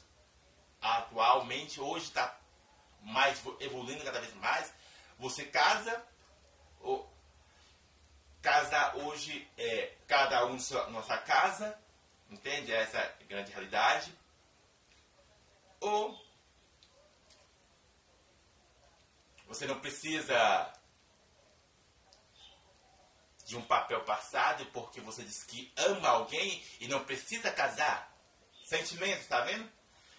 atualmente 0.80 1.80
hoje 1.80 2.06
está 2.06 2.38
mais 3.02 3.40
evoluindo 3.60 4.04
cada 4.04 4.20
vez 4.20 4.34
mais. 4.34 4.72
Você 5.18 5.44
casa, 5.44 6.04
ou 6.80 7.10
Casar 8.46 8.96
hoje 8.98 9.50
é 9.58 9.92
cada 10.06 10.46
um 10.46 10.56
sua 10.60 11.18
casa, 11.18 11.76
entende? 12.30 12.72
Essa 12.72 12.98
é 12.98 13.16
a 13.20 13.24
grande 13.24 13.50
realidade. 13.50 14.16
Ou 15.80 16.16
você 19.48 19.66
não 19.66 19.80
precisa 19.80 20.72
de 23.46 23.56
um 23.56 23.62
papel 23.62 24.02
passado 24.02 24.66
porque 24.66 25.00
você 25.00 25.22
diz 25.22 25.44
que 25.44 25.72
ama 25.76 26.08
alguém 26.08 26.62
e 26.80 26.88
não 26.88 27.04
precisa 27.04 27.50
casar. 27.50 28.12
Sentimento, 28.64 29.28
tá 29.28 29.40
vendo? 29.42 29.70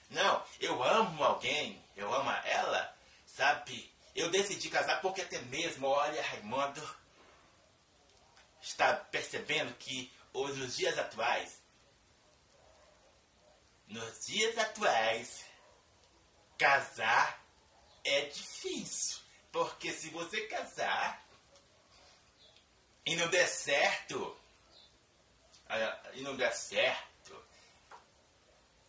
Não, 0.10 0.44
eu 0.62 0.82
amo 0.82 1.22
alguém, 1.22 1.84
eu 1.98 2.12
amo 2.14 2.32
ela, 2.46 2.98
sabe? 3.26 3.94
Eu 4.16 4.32
decidi 4.32 4.70
casar 4.70 5.02
porque 5.02 5.22
até 5.22 5.40
mesmo, 5.40 5.88
olha, 5.88 6.24
Raimundo, 6.24 6.82
está 8.62 8.96
percebendo 8.96 9.76
que 9.76 10.12
hoje, 10.32 10.60
nos 10.60 10.78
dias 10.78 10.98
atuais, 10.98 11.62
nos 13.88 14.26
dias 14.26 14.58
atuais, 14.58 15.44
casar 16.58 17.44
é 18.06 18.22
difícil. 18.22 19.20
Porque 19.52 19.92
se 19.92 20.10
você 20.12 20.48
casar 20.48 21.27
e 23.08 23.16
não 23.16 23.30
der 23.30 23.48
certo, 23.48 24.38
e 26.14 26.22
não 26.22 26.36
der 26.36 26.54
certo, 26.54 27.42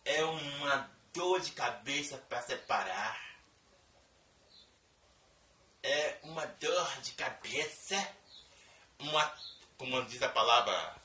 é 0.03 0.21
uma 0.25 0.91
dor 1.13 1.39
de 1.39 1.53
cabeça 1.53 2.17
para 2.17 2.41
separar. 2.41 3.29
É 5.81 6.19
uma 6.23 6.45
dor 6.45 7.01
de 7.01 7.13
cabeça, 7.13 7.95
uma, 8.99 9.33
como 9.77 10.03
diz 10.03 10.21
a 10.21 10.27
palavra, 10.27 11.01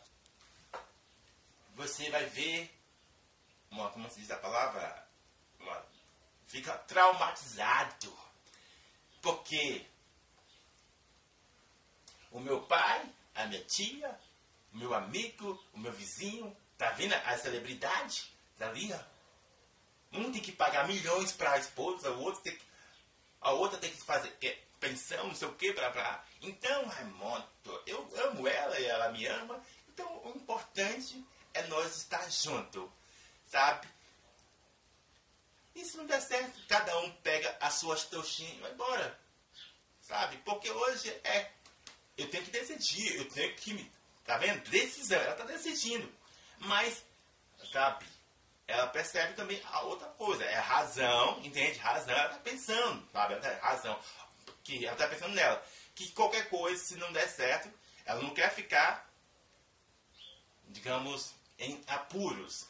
você 1.77 2.11
vai 2.11 2.27
ver, 2.27 2.77
uma, 3.71 3.91
como 3.93 4.11
se 4.11 4.19
diz 4.19 4.31
a 4.33 4.39
palavra, 4.39 5.09
uma, 5.61 5.87
fica 6.49 6.77
traumatizado. 6.79 8.13
Porque 9.23 9.87
o 12.35 12.41
meu 12.41 12.61
pai, 12.63 13.09
a 13.33 13.47
minha 13.47 13.63
tia, 13.65 14.21
o 14.73 14.77
meu 14.77 14.93
amigo, 14.93 15.65
o 15.73 15.79
meu 15.79 15.93
vizinho, 15.93 16.55
tá 16.77 16.91
vendo 16.91 17.15
a 17.15 17.39
celebridade? 17.39 18.29
Tá 18.59 18.69
ali, 18.69 18.93
ó. 18.93 20.19
Um 20.19 20.33
tem 20.33 20.43
que 20.43 20.51
pagar 20.51 20.87
milhões 20.89 21.31
para 21.31 21.53
a 21.53 21.59
esposa, 21.59 22.11
o 22.11 22.21
outro 22.23 22.43
tem 22.43 22.57
que, 22.57 22.65
a 23.41 23.53
outra 23.53 23.79
tem 23.79 23.91
que 23.91 24.03
fazer 24.03 24.31
pensão, 24.81 25.29
não 25.29 25.35
sei 25.35 25.47
o 25.47 25.55
que, 25.55 25.73
blá 25.73 25.91
blá. 25.91 26.25
Então, 26.43 26.87
Raimundo, 26.87 27.49
eu 27.87 28.09
amo 28.27 28.49
ela 28.49 28.81
e 28.81 28.85
ela 28.85 29.13
me 29.13 29.27
ama. 29.27 29.63
Então, 29.89 30.07
o 30.25 30.31
importante 30.31 31.25
é 31.55 31.63
nós 31.69 31.97
estar 31.97 32.29
junto, 32.31 32.93
sabe? 33.47 33.89
E 35.73 35.85
se 35.85 35.97
não 35.97 36.07
der 36.07 36.21
certo, 36.21 36.61
cada 36.67 36.99
um 36.99 37.13
pega 37.17 37.57
as 37.61 37.75
suas 37.75 38.05
trouxinhas 38.05 38.59
e 38.59 38.61
vai 38.61 38.73
embora. 38.73 39.21
Sabe? 40.01 40.37
Porque 40.39 40.71
hoje 40.71 41.11
é. 41.23 41.54
Eu 42.17 42.29
tenho 42.31 42.45
que 42.45 42.51
decidir, 42.51 43.17
eu 43.17 43.29
tenho 43.29 43.55
que. 43.57 43.91
Tá 44.25 44.39
vendo? 44.39 44.69
Decisão, 44.71 45.21
ela 45.21 45.35
tá 45.35 45.45
decidindo. 45.45 46.11
Mas, 46.61 47.05
sabe? 47.73 48.07
Ela 48.67 48.87
percebe 48.87 49.35
também 49.35 49.61
a 49.67 49.83
outra 49.83 50.09
coisa. 50.09 50.45
É 50.45 50.59
razão, 50.59 51.41
entende? 51.45 51.79
Razão, 51.79 52.15
ela 52.15 52.31
tá 52.31 52.39
pensando, 52.39 53.07
sabe? 53.13 53.35
Ela 53.35 53.43
tá, 53.43 53.67
razão. 53.67 53.99
Que 54.63 54.87
ela 54.87 54.97
tá 54.97 55.07
pensando 55.09 55.35
nela. 55.35 55.63
Que 55.95 56.11
qualquer 56.13 56.49
coisa, 56.49 56.83
se 56.83 56.97
não 56.97 57.13
der 57.13 57.29
certo, 57.29 57.71
ela 58.07 58.23
não 58.23 58.31
quer 58.31 58.53
ficar, 58.55 59.11
digamos, 60.69 61.35
em 61.59 61.83
apuros. 61.87 62.67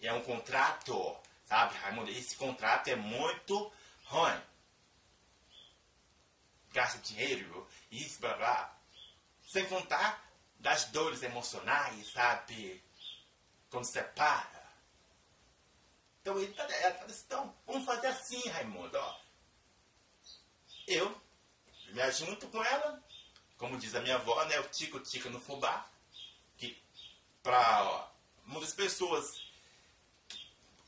É 0.00 0.12
um 0.12 0.22
contrato, 0.22 1.16
sabe, 1.46 1.76
Raimundo? 1.78 2.10
Esse 2.10 2.36
contrato 2.36 2.88
é 2.88 2.96
muito 2.96 3.72
ruim. 4.04 4.40
Gasta 6.72 6.98
dinheiro, 6.98 7.68
isso, 7.90 8.20
blá 8.20 8.34
blá. 8.34 8.76
Sem 9.46 9.66
contar 9.66 10.24
das 10.58 10.84
dores 10.86 11.22
emocionais, 11.22 12.12
sabe? 12.12 12.82
Quando 13.70 13.84
separa. 13.84 14.60
Então 16.20 16.38
ele 16.38 16.52
tá, 16.52 16.62
ela 16.64 17.04
assim, 17.04 17.24
então, 17.26 17.56
vamos 17.66 17.84
fazer 17.84 18.08
assim, 18.08 18.48
Raimundo, 18.50 18.98
ó. 18.98 19.20
Eu 20.86 21.20
me 21.88 22.02
ajunto 22.02 22.46
com 22.48 22.62
ela, 22.62 23.02
como 23.56 23.78
diz 23.78 23.94
a 23.94 24.00
minha 24.00 24.16
avó, 24.16 24.44
né? 24.44 24.60
O 24.60 24.68
tico-tico 24.68 25.30
no 25.30 25.40
fubá 25.40 25.90
para 27.42 28.10
muitas 28.44 28.74
pessoas, 28.74 29.42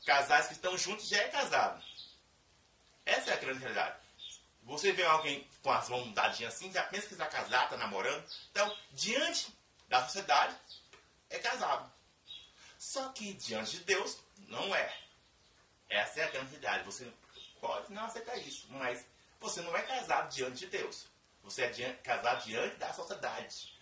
casais 0.05 0.47
que 0.47 0.53
estão 0.53 0.77
juntos 0.77 1.07
já 1.07 1.17
é 1.17 1.29
casado. 1.29 1.83
Essa 3.05 3.31
é 3.31 3.33
a 3.33 3.37
grande 3.37 3.59
realidade. 3.59 4.02
Você 4.63 4.91
vê 4.91 5.03
alguém 5.03 5.47
com 5.61 5.71
as 5.71 5.89
mãos 5.89 6.11
dadinhas 6.13 6.53
assim, 6.53 6.71
já 6.71 6.83
pensa 6.83 7.07
que 7.07 7.13
está 7.13 7.25
casado, 7.27 7.65
está 7.65 7.77
namorando. 7.77 8.23
Então, 8.51 8.77
diante 8.91 9.53
da 9.87 10.03
sociedade, 10.03 10.55
é 11.29 11.39
casado. 11.39 11.91
Só 12.77 13.09
que 13.09 13.33
diante 13.33 13.77
de 13.77 13.83
Deus, 13.83 14.17
não 14.47 14.73
é. 14.75 14.97
Essa 15.89 16.21
é 16.21 16.23
a 16.23 16.31
grande 16.31 16.51
realidade. 16.51 16.83
Você 16.85 17.11
pode 17.59 17.91
não 17.91 18.05
aceitar 18.05 18.37
isso, 18.37 18.67
mas 18.69 19.05
você 19.39 19.61
não 19.61 19.75
é 19.75 19.81
casado 19.81 20.33
diante 20.33 20.59
de 20.59 20.67
Deus. 20.67 21.07
Você 21.43 21.63
é 21.63 21.93
casado 21.95 22.45
diante 22.45 22.75
da 22.77 22.93
sociedade, 22.93 23.73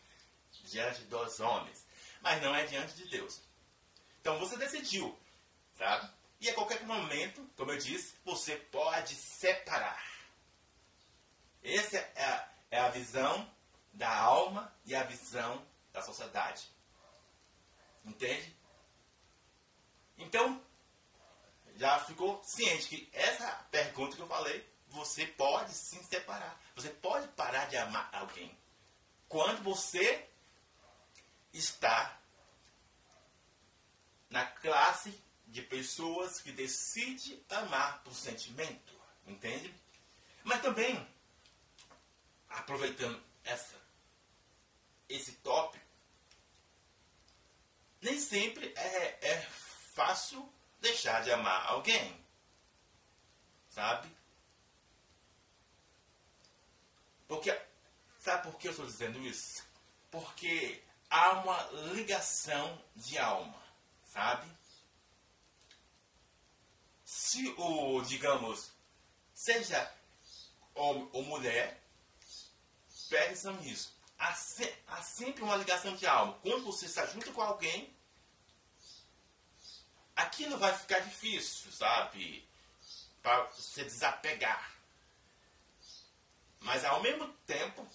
diante 0.64 1.02
dos 1.04 1.40
homens 1.40 1.86
mas 2.22 2.42
não 2.42 2.56
é 2.56 2.66
diante 2.66 2.94
de 2.94 3.06
Deus. 3.08 3.42
Então 4.22 4.40
você 4.40 4.56
decidiu, 4.56 5.18
sabe? 5.78 6.10
E 6.40 6.50
a 6.50 6.54
qualquer 6.54 6.84
momento, 6.86 7.48
como 7.56 7.72
eu 7.72 7.78
disse, 7.78 8.16
você 8.24 8.56
pode 8.56 9.16
separar. 9.16 10.11
Essa 11.64 11.98
é 11.98 12.24
a, 12.24 12.50
é 12.72 12.80
a 12.80 12.90
visão 12.90 13.50
da 13.94 14.14
alma 14.14 14.74
e 14.86 14.96
a 14.96 15.04
visão 15.04 15.66
da 15.92 16.02
sociedade. 16.02 16.68
Entende? 18.04 18.56
Então, 20.18 20.62
já 21.76 22.00
ficou 22.00 22.42
ciente 22.44 22.88
que 22.88 23.10
essa 23.14 23.48
pergunta 23.72 24.16
que 24.16 24.22
eu 24.22 24.28
falei, 24.28 24.68
você 24.88 25.26
pode 25.26 25.74
sim 25.74 26.02
separar. 26.04 26.60
Você 26.76 26.90
pode 26.90 27.28
parar 27.30 27.66
de 27.66 27.78
amar 27.78 28.10
alguém. 28.14 28.58
Quando 29.28 29.64
você 29.64 30.28
está 31.54 32.20
na 34.30 34.46
classe 34.46 35.14
de 35.48 35.62
pessoas 35.62 36.42
que 36.42 36.52
decide 36.52 37.44
amar 37.50 38.02
por 38.04 38.14
sentimento, 38.14 38.94
entende? 39.28 39.74
Mas 40.44 40.62
também, 40.62 41.08
aproveitando 42.52 43.22
essa, 43.44 43.76
esse 45.10 45.34
tópico, 45.34 45.86
nem 48.02 48.20
sempre 48.20 48.74
é, 48.76 49.20
é 49.22 49.42
fácil 49.94 50.52
deixar 50.80 51.22
de 51.24 51.32
amar 51.32 51.68
alguém, 51.68 52.26
sabe? 53.70 54.10
Porque, 57.28 57.58
sabe 58.20 58.44
por 58.44 58.58
que 58.58 58.68
eu 58.68 58.72
estou 58.72 58.86
dizendo 58.86 59.20
isso? 59.20 59.64
Porque 60.10 60.84
há 61.10 61.34
uma 61.34 61.62
ligação 61.94 62.84
de 62.96 63.18
alma, 63.18 63.62
sabe? 64.06 64.50
Se 67.06 67.48
o, 67.58 68.02
digamos, 68.02 68.72
seja 69.34 69.94
homem 70.74 71.10
ou 71.14 71.24
mulher, 71.24 71.82
pensam 73.12 73.54
nisso. 73.58 73.94
Há, 74.18 74.34
se, 74.34 74.74
há 74.88 75.02
sempre 75.04 75.44
uma 75.44 75.58
ligação 75.58 75.94
de 75.96 76.08
alma. 76.08 76.40
Quando 76.42 76.64
você 76.64 76.86
está 76.86 77.06
junto 77.06 77.32
com 77.34 77.42
alguém, 77.42 77.94
aquilo 80.16 80.58
vai 80.58 80.76
ficar 80.78 81.00
difícil, 81.00 81.72
sabe? 81.72 82.48
Para 83.22 83.52
se 83.52 83.84
desapegar. 83.84 84.72
Mas 86.62 86.86
ao 86.86 87.02
mesmo 87.02 87.28
tempo, 87.46 87.86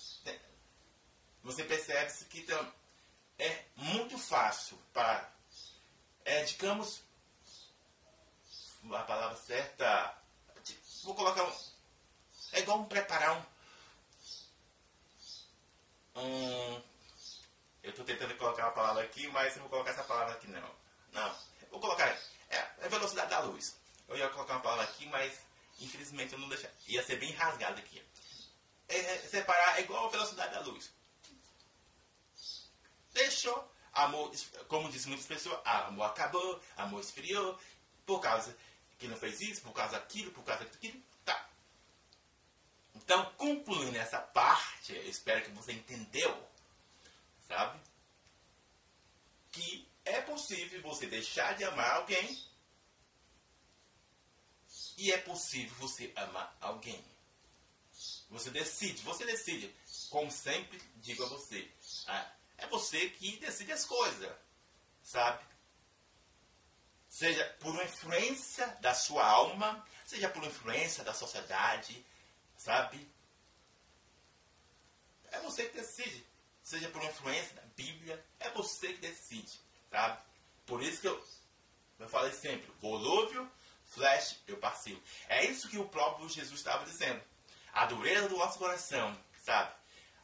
você 1.43 1.65
percebe 1.65 2.13
que 2.25 2.47
é 3.39 3.65
muito 3.77 4.19
fácil 4.19 4.77
para, 4.93 5.33
é, 6.25 6.43
digamos, 6.45 7.01
a 8.93 9.03
palavra 9.03 9.37
certa, 9.37 10.17
vou 11.05 11.15
colocar 11.15 11.45
é 12.53 12.61
igual 12.61 12.85
preparar 12.87 13.37
um, 13.37 13.56
um 16.17 16.83
eu 17.83 17.91
estou 17.91 18.05
tentando 18.05 18.37
colocar 18.37 18.65
uma 18.65 18.73
palavra 18.73 19.05
aqui, 19.05 19.29
mas 19.29 19.55
não 19.55 19.63
vou 19.63 19.71
colocar 19.71 19.91
essa 19.91 20.03
palavra 20.05 20.35
aqui 20.35 20.49
não. 20.49 20.71
Não, 21.13 21.37
vou 21.71 21.81
colocar, 21.81 22.09
é, 22.51 22.69
é 22.81 22.89
velocidade 22.89 23.31
da 23.31 23.41
luz. 23.41 23.77
Eu 24.09 24.17
ia 24.17 24.29
colocar 24.31 24.55
uma 24.55 24.63
palavra 24.63 24.85
aqui, 24.85 25.07
mas 25.07 25.39
infelizmente 25.81 26.33
eu 26.33 26.39
não 26.39 26.49
ia 26.87 27.03
ser 27.05 27.17
bem 27.17 27.33
rasgado 27.33 27.79
aqui. 27.79 28.03
É, 28.89 29.19
separar 29.29 29.79
é 29.79 29.83
igual 29.83 30.07
a 30.07 30.11
velocidade 30.11 30.55
da 30.55 30.61
luz 30.61 30.91
deixou, 33.17 33.73
amor, 33.95 34.31
como 34.69 34.91
dizem 34.91 35.09
muitas 35.09 35.27
pessoas, 35.27 35.59
ah, 35.65 35.87
amor 35.87 36.05
acabou, 36.05 36.61
amor 36.77 37.01
esfriou, 37.01 37.59
por 38.05 38.21
causa 38.21 38.55
que 38.99 39.09
não 39.09 39.17
fez 39.17 39.41
isso, 39.41 39.63
por 39.63 39.73
causa 39.73 39.93
daquilo, 39.93 40.31
por 40.33 40.45
causa 40.45 40.65
daquilo. 40.65 41.03
Então, 43.07 43.25
concluindo 43.37 43.97
essa 43.97 44.19
parte, 44.19 44.93
eu 44.93 45.09
espero 45.09 45.41
que 45.45 45.51
você 45.53 45.71
entendeu, 45.71 46.45
sabe? 47.47 47.81
Que 49.53 49.89
é 50.05 50.21
possível 50.23 50.83
você 50.83 51.07
deixar 51.07 51.57
de 51.57 51.63
amar 51.63 51.89
alguém 51.99 52.45
e 54.99 55.13
é 55.13 55.19
possível 55.19 55.73
você 55.77 56.13
amar 56.17 56.57
alguém. 56.61 57.01
Você 58.29 58.51
decide, 58.51 59.01
você 59.03 59.25
decide. 59.25 59.73
Como 60.11 60.29
sempre 60.29 60.77
digo 60.97 61.23
a 61.23 61.29
você, 61.29 61.71
ah, 62.09 62.33
é 62.59 62.67
você 62.67 63.09
que 63.11 63.37
decide 63.37 63.71
as 63.71 63.85
coisas, 63.85 64.37
sabe? 65.05 65.45
seja 67.17 67.47
por 67.61 67.71
uma 67.73 67.83
influência 67.83 68.67
da 68.83 68.93
sua 68.93 69.25
alma, 69.25 69.83
seja 70.05 70.29
por 70.29 70.43
uma 70.43 70.51
influência 70.51 71.03
da 71.03 71.15
sociedade, 71.15 72.05
sabe? 72.67 73.09
É 75.31 75.39
você 75.39 75.69
que 75.69 75.77
decide. 75.77 76.27
Seja 76.65 76.89
por 76.89 77.01
influência 77.05 77.55
da 77.55 77.63
Bíblia, 77.77 78.27
é 78.41 78.51
você 78.51 78.93
que 78.93 79.01
decide, 79.01 79.61
sabe? 79.89 80.21
Por 80.67 80.83
isso 80.83 81.01
que 81.01 81.07
eu, 81.07 81.25
eu 82.01 82.09
falei 82.09 82.33
sempre, 82.33 82.69
volúvel, 82.81 83.49
flash, 83.85 84.43
eu 84.49 84.57
passivo. 84.57 85.01
É 85.29 85.45
isso 85.45 85.69
que 85.69 85.79
o 85.79 85.89
próprio 85.89 86.29
Jesus 86.29 86.59
estava 86.59 86.85
dizendo. 86.85 87.23
A 87.73 87.87
dureza 87.87 88.29
do 88.29 88.37
nosso 88.37 88.59
coração, 88.59 89.17
sabe? 89.45 89.73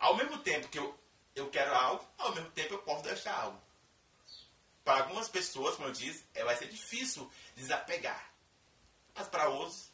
Ao 0.01 0.17
mesmo 0.17 0.39
tempo 0.39 0.67
que 0.67 0.81
eu, 0.81 0.99
eu 1.37 1.49
quero 1.49 1.73
algo, 1.73 2.05
ao 2.19 2.35
mesmo 2.35 2.51
tempo 2.51 2.75
eu 2.75 2.83
posso 2.83 3.05
deixar 3.05 3.39
algo. 3.39 3.63
Para 4.83 5.05
algumas 5.05 5.29
pessoas, 5.29 5.77
como 5.77 5.87
eu 5.87 5.93
disse, 5.93 6.27
é, 6.35 6.43
vai 6.43 6.57
ser 6.57 6.67
difícil 6.67 7.31
desapegar. 7.55 8.35
Mas 9.15 9.29
para 9.29 9.49
outros, 9.49 9.93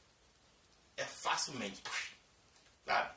é 0.96 1.04
facilmente. 1.04 1.82
Sabe? 2.88 3.14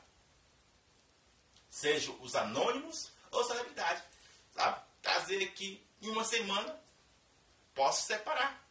Seja 1.70 2.12
os 2.20 2.34
anônimos 2.36 3.10
ou 3.30 3.42
celebridade. 3.42 4.02
Sabe? 4.54 4.82
Trazer 5.00 5.42
aqui 5.42 5.82
em 6.02 6.10
uma 6.10 6.24
semana, 6.24 6.78
posso 7.74 8.06
separar. 8.06 8.62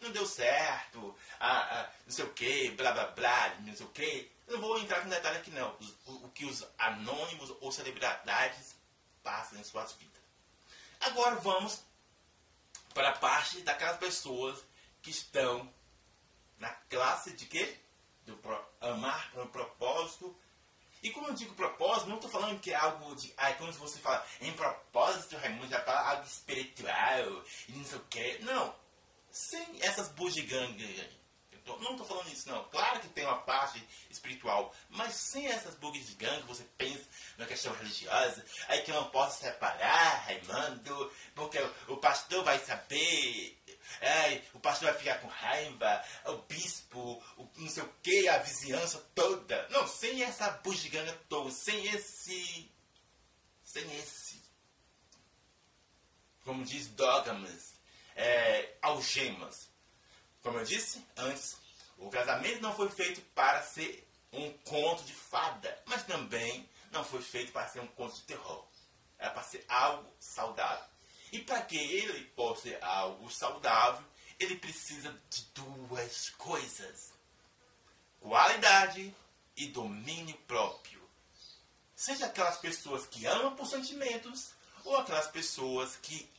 Não 0.00 0.10
deu 0.10 0.26
certo, 0.26 1.14
ah, 1.38 1.80
ah, 1.80 1.90
não 2.06 2.12
sei 2.12 2.24
o 2.24 2.32
que, 2.32 2.70
blá 2.70 2.92
blá 2.92 3.06
blá, 3.08 3.54
não 3.60 3.76
sei 3.76 3.84
o 3.84 3.90
que. 3.90 4.32
Não 4.48 4.58
vou 4.58 4.78
entrar 4.78 5.02
com 5.02 5.08
detalhe 5.10 5.36
aqui 5.36 5.50
não. 5.50 5.76
O, 6.06 6.26
o 6.26 6.30
que 6.30 6.46
os 6.46 6.66
anônimos 6.78 7.50
ou 7.60 7.70
celebridades 7.70 8.74
passam 9.22 9.58
em 9.58 9.64
suas 9.64 9.92
vidas. 9.92 10.22
Agora 11.00 11.36
vamos 11.36 11.82
para 12.94 13.10
a 13.10 13.18
parte 13.18 13.60
daquelas 13.60 13.98
pessoas 13.98 14.64
que 15.02 15.10
estão 15.10 15.70
na 16.58 16.70
classe 16.70 17.32
de 17.34 17.44
quê? 17.44 17.83
Do 18.26 18.38
amar 18.80 19.30
para 19.32 19.42
um 19.42 19.48
propósito. 19.48 20.36
E 21.02 21.10
quando 21.10 21.28
eu 21.28 21.34
digo 21.34 21.54
propósito, 21.54 22.08
não 22.08 22.16
estou 22.16 22.30
falando 22.30 22.58
que 22.60 22.72
é 22.72 22.74
algo 22.74 23.14
de. 23.14 23.32
Ah, 23.36 23.52
quando 23.52 23.72
você 23.72 23.98
fala 23.98 24.26
em 24.40 24.52
propósito, 24.52 25.36
Raimundo, 25.36 25.68
já 25.68 25.80
fala 25.82 26.10
algo 26.10 26.24
espiritual 26.24 27.44
e 27.68 27.72
não 27.72 27.84
sei 27.84 27.98
o 27.98 28.04
quê. 28.08 28.38
Não. 28.42 28.74
Sem 29.30 29.66
essas 29.82 30.08
bugigangas 30.10 31.23
não 31.66 31.92
estou 31.92 32.06
falando 32.06 32.30
isso, 32.30 32.48
não. 32.48 32.64
Claro 32.64 33.00
que 33.00 33.08
tem 33.08 33.24
uma 33.24 33.40
parte 33.42 33.82
espiritual, 34.10 34.74
mas 34.90 35.14
sem 35.14 35.46
essas 35.46 35.74
bugs 35.74 36.06
de 36.06 36.14
gangue, 36.14 36.46
você 36.46 36.64
pensa 36.76 37.04
na 37.38 37.46
questão 37.46 37.72
religiosa, 37.74 38.44
aí 38.68 38.82
que 38.82 38.90
eu 38.90 38.94
não 38.94 39.10
posso 39.10 39.40
separar, 39.40 40.24
Raimundo, 40.24 41.12
porque 41.34 41.58
o 41.88 41.96
pastor 41.96 42.44
vai 42.44 42.58
saber, 42.58 43.58
o 44.52 44.60
pastor 44.60 44.90
vai 44.90 44.98
ficar 44.98 45.20
com 45.20 45.28
raiva, 45.28 46.04
o 46.26 46.36
bispo, 46.38 47.22
o 47.36 47.48
não 47.56 47.68
sei 47.68 47.82
o 47.82 47.94
que, 48.02 48.28
a 48.28 48.38
vizinhança 48.38 48.98
toda. 49.14 49.68
Não, 49.70 49.86
sem 49.86 50.22
essa 50.22 50.50
bugiganga 50.50 51.12
toda, 51.28 51.50
sem 51.50 51.86
esse. 51.86 52.70
Sem 53.64 53.84
esse. 53.96 54.42
Como 56.44 56.64
diz 56.64 56.88
dogmas, 56.88 57.74
é, 58.14 58.76
algemas 58.82 59.73
como 60.44 60.58
eu 60.58 60.64
disse 60.64 61.02
antes, 61.16 61.56
o 61.96 62.10
casamento 62.10 62.60
não 62.60 62.76
foi 62.76 62.90
feito 62.90 63.22
para 63.34 63.62
ser 63.62 64.06
um 64.30 64.52
conto 64.58 65.02
de 65.04 65.14
fada, 65.14 65.82
mas 65.86 66.04
também 66.04 66.68
não 66.92 67.02
foi 67.02 67.22
feito 67.22 67.50
para 67.50 67.66
ser 67.66 67.80
um 67.80 67.86
conto 67.86 68.14
de 68.16 68.22
terror. 68.22 68.64
É 69.18 69.30
para 69.30 69.42
ser 69.42 69.64
algo 69.66 70.12
saudável. 70.20 70.84
E 71.32 71.38
para 71.40 71.62
que 71.62 71.78
ele 71.78 72.26
possa 72.36 72.62
ser 72.62 72.84
algo 72.84 73.30
saudável, 73.30 74.04
ele 74.38 74.56
precisa 74.56 75.18
de 75.30 75.42
duas 75.54 76.28
coisas: 76.30 77.12
qualidade 78.20 79.16
e 79.56 79.66
domínio 79.68 80.36
próprio. 80.46 81.02
Seja 81.96 82.26
aquelas 82.26 82.58
pessoas 82.58 83.06
que 83.06 83.24
amam 83.24 83.56
por 83.56 83.66
sentimentos 83.66 84.50
ou 84.84 84.98
aquelas 84.98 85.28
pessoas 85.28 85.96
que 85.96 86.30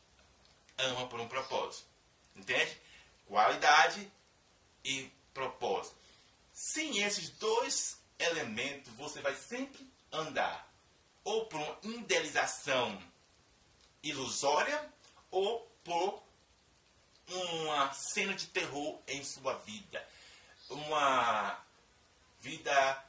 amam 0.77 1.07
por 1.07 1.19
um 1.19 1.27
propósito. 1.27 1.87
Entende? 2.35 2.84
Qualidade 3.25 4.11
e 4.83 5.11
propósito. 5.33 5.95
Sem 6.53 7.03
esses 7.03 7.29
dois 7.31 7.99
elementos, 8.17 8.93
você 8.93 9.21
vai 9.21 9.35
sempre 9.35 9.89
andar 10.11 10.71
ou 11.23 11.47
por 11.47 11.59
uma 11.59 11.77
idealização 11.83 13.01
ilusória 14.01 14.93
ou 15.31 15.59
por 15.83 16.23
uma 17.27 17.91
cena 17.93 18.33
de 18.33 18.47
terror 18.47 18.99
em 19.07 19.23
sua 19.23 19.55
vida. 19.59 20.07
Uma 20.69 21.59
vida 22.39 23.03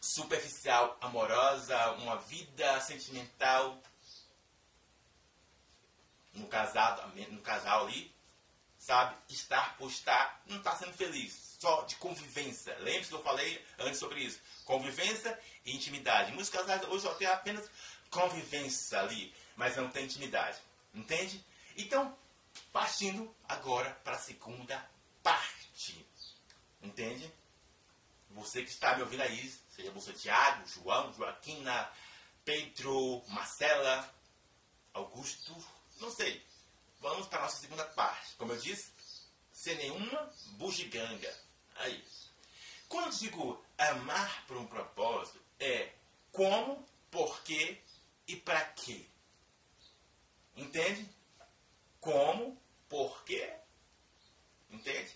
superficial, 0.00 0.96
amorosa, 1.00 1.92
uma 1.92 2.16
vida 2.16 2.80
sentimental 2.80 3.80
no 6.32 6.46
casado, 6.46 7.02
no 7.30 7.40
casal 7.42 7.86
ali, 7.86 8.12
sabe? 8.80 9.14
Estar 9.28 9.76
por 9.76 9.90
estar, 9.90 10.42
não 10.46 10.56
está 10.56 10.74
sendo 10.74 10.94
feliz. 10.94 11.56
Só 11.60 11.82
de 11.82 11.94
convivência. 11.96 12.74
Lembre-se 12.78 13.10
que 13.10 13.14
eu 13.14 13.22
falei 13.22 13.64
antes 13.78 14.00
sobre 14.00 14.20
isso. 14.20 14.40
Convivência 14.64 15.38
e 15.64 15.76
intimidade. 15.76 16.32
Muitos 16.32 16.50
casais 16.50 16.82
hoje 16.88 17.02
só 17.02 17.14
tem 17.14 17.28
apenas 17.28 17.70
convivência 18.10 18.98
ali, 18.98 19.32
mas 19.54 19.76
não 19.76 19.90
tem 19.90 20.06
intimidade. 20.06 20.58
Entende? 20.94 21.44
Então, 21.76 22.16
partindo 22.72 23.32
agora 23.46 23.90
para 24.02 24.16
a 24.16 24.18
segunda 24.18 24.90
parte. 25.22 26.04
Entende? 26.82 27.30
Você 28.30 28.62
que 28.62 28.70
está 28.70 28.96
me 28.96 29.02
ouvindo 29.02 29.20
aí, 29.20 29.54
seja 29.76 29.90
você 29.90 30.14
Tiago, 30.14 30.66
João, 30.66 31.12
Joaquina, 31.12 31.90
Pedro, 32.44 33.22
Marcela, 33.28 34.08
Augusto, 34.94 35.54
não 36.00 36.10
sei 36.10 36.42
vamos 37.00 37.26
para 37.26 37.40
a 37.40 37.42
nossa 37.42 37.60
segunda 37.60 37.84
parte. 37.84 38.34
Como 38.36 38.52
eu 38.52 38.58
disse, 38.58 38.92
sem 39.52 39.74
nenhuma 39.76 40.32
bugiganga. 40.52 41.34
Aí. 41.76 42.04
Quando 42.88 43.06
eu 43.06 43.18
digo 43.18 43.64
amar 43.78 44.46
por 44.46 44.56
um 44.56 44.66
propósito, 44.66 45.40
é 45.58 45.92
como, 46.32 46.86
porquê 47.10 47.80
e 48.26 48.36
para 48.36 48.64
quê. 48.72 49.06
Entende? 50.56 51.08
Como, 52.00 52.60
porquê, 52.88 53.54
entende? 54.70 55.14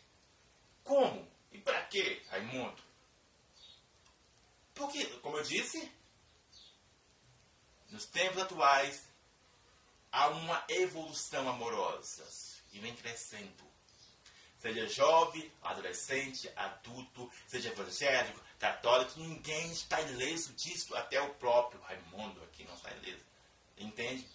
Como 0.82 1.26
e 1.52 1.58
para 1.58 1.82
quê, 1.86 2.22
Raimundo? 2.28 2.82
Porque, 4.74 5.06
como 5.18 5.38
eu 5.38 5.44
disse, 5.44 5.90
nos 7.90 8.06
tempos 8.06 8.42
atuais, 8.42 9.08
há 10.14 10.28
uma 10.28 10.64
evolução 10.68 11.48
amorosa 11.48 12.24
e 12.72 12.78
vem 12.78 12.94
crescendo. 12.94 13.64
Seja 14.60 14.88
jovem, 14.88 15.52
adolescente, 15.60 16.48
adulto, 16.54 17.30
seja 17.48 17.70
evangélico, 17.70 18.40
católico, 18.58 19.18
ninguém 19.18 19.72
está 19.72 20.00
ileso 20.00 20.52
disso, 20.54 20.94
até 20.94 21.20
o 21.20 21.34
próprio 21.34 21.80
Raimundo 21.82 22.42
aqui 22.44 22.64
não 22.64 22.74
está 22.74 22.92
ileso. 22.92 23.24
Entende? 23.76 24.26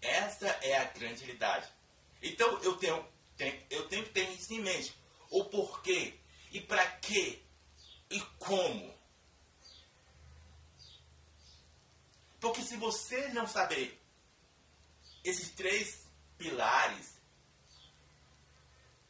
Essa 0.00 0.48
é 0.62 0.78
a 0.78 0.84
grande 0.84 1.22
realidade. 1.22 1.68
Então 2.22 2.58
eu 2.62 2.76
tenho, 2.76 3.06
tenho, 3.36 3.62
eu 3.70 3.86
tenho 3.88 4.04
que 4.04 4.10
ter 4.10 4.28
isso 4.30 4.52
em 4.54 4.60
mente. 4.60 4.96
O 5.30 5.44
porquê 5.44 6.14
e 6.50 6.60
para 6.60 6.84
quê 6.92 7.40
e 8.10 8.20
como 8.38 8.92
Porque 12.42 12.60
se 12.60 12.76
você 12.76 13.28
não 13.28 13.46
saber 13.46 14.02
esses 15.22 15.50
três 15.50 16.08
pilares, 16.36 17.16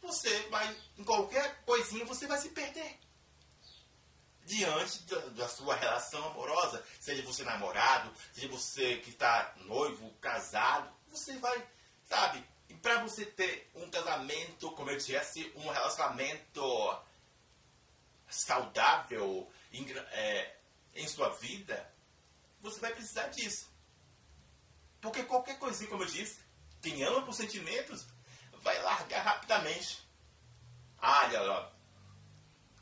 você 0.03 0.49
vai, 0.51 0.77
em 0.99 1.03
qualquer 1.03 1.65
coisinha, 1.65 2.05
você 2.05 2.27
vai 2.27 2.39
se 2.39 2.51
perder. 2.51 3.01
Diante 4.45 5.03
da, 5.05 5.19
da 5.29 5.49
sua 5.49 5.75
relação 5.75 6.23
amorosa, 6.27 6.85
seja 7.01 7.23
você 7.23 7.43
namorado, 7.43 8.13
seja 8.35 8.49
você 8.49 8.99
que 8.99 9.09
está 9.09 9.55
noivo, 9.61 10.13
casado, 10.21 10.93
você 11.09 11.39
vai, 11.39 11.67
sabe? 12.05 12.45
E 12.69 12.75
para 12.75 13.03
você 13.03 13.25
ter 13.25 13.71
um 13.75 13.89
casamento, 13.89 14.71
como 14.73 14.91
eu 14.91 14.99
disse, 14.99 15.51
um 15.57 15.71
relacionamento 15.71 17.01
saudável 18.29 19.51
em, 19.73 19.91
é, 19.91 20.55
em 20.95 21.09
sua 21.09 21.31
vida, 21.31 21.91
você 22.63 22.81
vai 22.81 22.95
precisar 22.95 23.29
disso. 23.29 23.71
Porque 25.01 25.25
qualquer 25.25 25.59
coisinha, 25.59 25.91
como 25.91 26.05
eu 26.05 26.09
disse, 26.09 26.41
quem 26.81 27.03
ama 27.03 27.23
por 27.23 27.35
sentimentos 27.35 28.07
vai 28.63 28.81
largar 28.83 29.23
rapidamente. 29.23 30.01
Olha, 30.99 31.73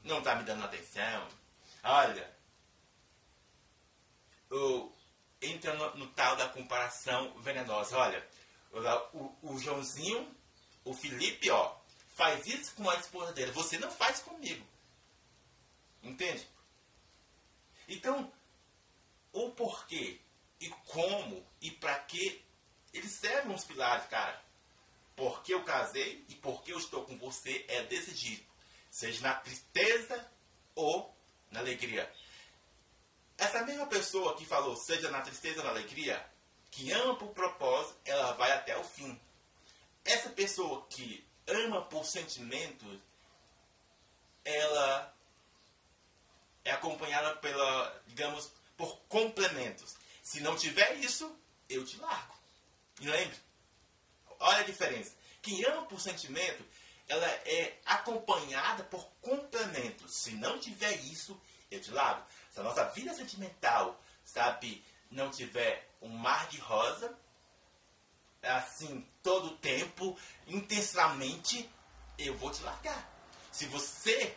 não 0.04 0.18
está 0.18 0.36
me 0.36 0.44
dando 0.44 0.64
atenção. 0.64 1.28
Olha, 1.82 2.30
ou 4.50 4.94
entra 5.40 5.74
no, 5.74 5.96
no, 5.96 6.06
tal 6.08 6.36
da 6.36 6.48
comparação 6.48 7.40
venenosa. 7.40 7.96
Olha, 7.96 8.28
o, 9.14 9.34
o 9.42 9.58
Joãozinho, 9.58 10.36
o 10.84 10.92
Felipe, 10.92 11.50
ó, 11.50 11.74
faz 12.14 12.46
isso 12.46 12.74
com 12.74 12.88
a 12.90 12.96
esposa 12.96 13.32
dele. 13.32 13.52
Você 13.52 13.78
não 13.78 13.90
faz 13.90 14.20
comigo. 14.20 14.66
Entende? 16.02 16.46
Então, 17.88 18.30
o 19.32 19.50
porquê 19.50 20.20
e 20.60 20.68
como 20.86 21.46
e 21.60 21.70
para 21.70 21.98
que 22.00 22.44
eles 22.92 23.12
servem 23.12 23.54
os 23.54 23.64
pilares, 23.64 24.06
cara. 24.06 24.42
Porque 25.16 25.54
eu 25.54 25.64
casei 25.64 26.24
e 26.28 26.34
porque 26.34 26.72
eu 26.72 26.78
estou 26.78 27.04
com 27.04 27.16
você 27.18 27.64
é 27.68 27.82
decidido. 27.84 28.44
Seja 28.90 29.20
na 29.22 29.34
tristeza 29.34 30.30
ou 30.74 31.14
na 31.50 31.60
alegria. 31.60 32.10
Essa 33.38 33.62
mesma 33.62 33.86
pessoa 33.86 34.36
que 34.36 34.44
falou, 34.44 34.76
seja 34.76 35.10
na 35.10 35.22
tristeza 35.22 35.60
ou 35.60 35.64
na 35.64 35.70
alegria, 35.70 36.24
que 36.70 36.92
ama 36.92 37.16
por 37.16 37.28
propósito, 37.28 37.98
ela 38.04 38.32
vai 38.32 38.52
até 38.52 38.76
o 38.76 38.84
fim. 38.84 39.18
Essa 40.04 40.30
pessoa 40.30 40.86
que 40.88 41.26
ama 41.46 41.82
por 41.82 42.04
sentimentos, 42.04 42.98
ela 44.44 45.14
é 46.64 46.70
acompanhada 46.72 47.36
pela, 47.36 48.02
digamos, 48.06 48.52
por 48.80 48.98
complementos. 49.10 49.94
Se 50.22 50.40
não 50.40 50.56
tiver 50.56 50.94
isso, 50.94 51.38
eu 51.68 51.84
te 51.84 51.98
largo. 51.98 52.34
E 52.98 53.06
lembre, 53.06 53.36
olha 54.38 54.60
a 54.60 54.64
diferença. 54.64 55.14
Quem 55.42 55.62
ama 55.66 55.84
por 55.84 56.00
sentimento, 56.00 56.64
ela 57.06 57.26
é 57.26 57.78
acompanhada 57.84 58.82
por 58.84 59.04
complementos. 59.20 60.22
Se 60.22 60.30
não 60.30 60.58
tiver 60.58 60.96
isso, 61.00 61.38
eu 61.70 61.78
te 61.78 61.90
largo. 61.90 62.24
Se 62.50 62.58
a 62.58 62.62
nossa 62.62 62.86
vida 62.86 63.12
sentimental, 63.12 64.02
sabe, 64.24 64.82
não 65.10 65.30
tiver 65.30 65.86
um 66.00 66.08
mar 66.08 66.48
de 66.48 66.58
rosa, 66.58 67.14
assim, 68.42 69.06
todo 69.22 69.48
o 69.48 69.56
tempo, 69.58 70.18
intensamente, 70.46 71.68
eu 72.16 72.34
vou 72.38 72.50
te 72.50 72.62
largar. 72.62 73.12
Se 73.52 73.66
você 73.66 74.34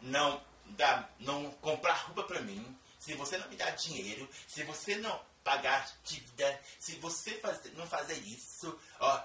não 0.00 0.42
dá, 0.64 1.10
não 1.18 1.50
comprar 1.60 2.06
roupa 2.06 2.22
para 2.22 2.40
mim, 2.40 2.79
se 3.00 3.14
você 3.14 3.38
não 3.38 3.48
me 3.48 3.56
dar 3.56 3.70
dinheiro, 3.70 4.28
se 4.46 4.62
você 4.62 4.94
não 4.96 5.20
pagar 5.42 5.90
dívida, 6.04 6.62
se 6.78 6.96
você 6.96 7.32
fazer, 7.40 7.72
não 7.72 7.86
fazer 7.86 8.18
isso, 8.18 8.78
ó, 9.00 9.24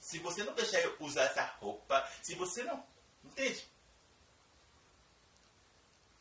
se 0.00 0.20
você 0.20 0.44
não 0.44 0.54
deixar 0.54 0.80
eu 0.80 0.96
usar 1.00 1.24
essa 1.24 1.44
roupa, 1.58 2.08
se 2.22 2.36
você 2.36 2.62
não. 2.62 2.82
Entende? 3.24 3.66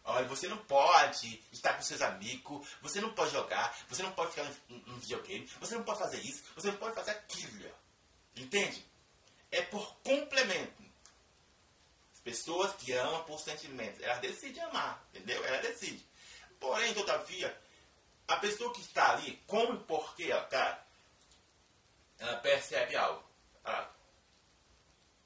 Olha, 0.04 0.28
você 0.28 0.48
não 0.48 0.58
pode 0.58 1.42
estar 1.52 1.76
com 1.76 1.84
seus 1.84 2.02
amigos, 2.02 2.68
você 2.82 3.00
não 3.00 3.14
pode 3.14 3.32
jogar, 3.32 3.78
você 3.88 4.02
não 4.02 4.12
pode 4.12 4.32
ficar 4.32 4.52
no, 4.68 4.98
videogame, 4.98 5.46
você 5.60 5.76
não 5.76 5.84
pode 5.84 6.00
fazer 6.00 6.20
isso, 6.22 6.44
você 6.56 6.72
não 6.72 6.78
pode 6.78 6.96
fazer 6.96 7.12
aquilo. 7.12 7.72
Entende? 8.36 8.84
É 9.52 9.62
por 9.62 9.96
complemento. 10.00 10.84
As 12.16 12.20
pessoas 12.22 12.74
que 12.78 12.92
amam 12.94 13.24
por 13.26 13.40
sentimentos, 13.40 14.02
elas 14.02 14.20
decidem 14.20 14.64
amar, 14.64 15.08
entendeu? 15.14 15.46
Ela 15.46 15.62
decide. 15.62 16.09
Porém, 16.60 16.94
todavia, 16.94 17.58
a 18.28 18.38
pessoa 18.38 18.74
que 18.74 18.82
está 18.82 19.14
ali, 19.14 19.42
como 19.48 19.74
e 19.76 19.84
porquê 19.84 20.32
ela 20.32 20.44
está, 20.44 20.84
ela 22.18 22.38
percebe 22.38 22.96
algo. 22.96 23.24
Ela, 23.64 23.96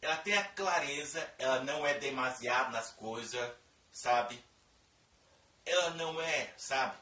ela 0.02 0.18
tem 0.18 0.38
a 0.38 0.44
clareza, 0.50 1.34
ela 1.38 1.64
não 1.64 1.86
é 1.86 1.96
demasiado 1.96 2.72
nas 2.72 2.92
coisas, 2.92 3.52
sabe? 3.92 4.44
ela 5.66 5.92
não 5.92 6.22
é, 6.22 6.54
sabe, 6.58 6.98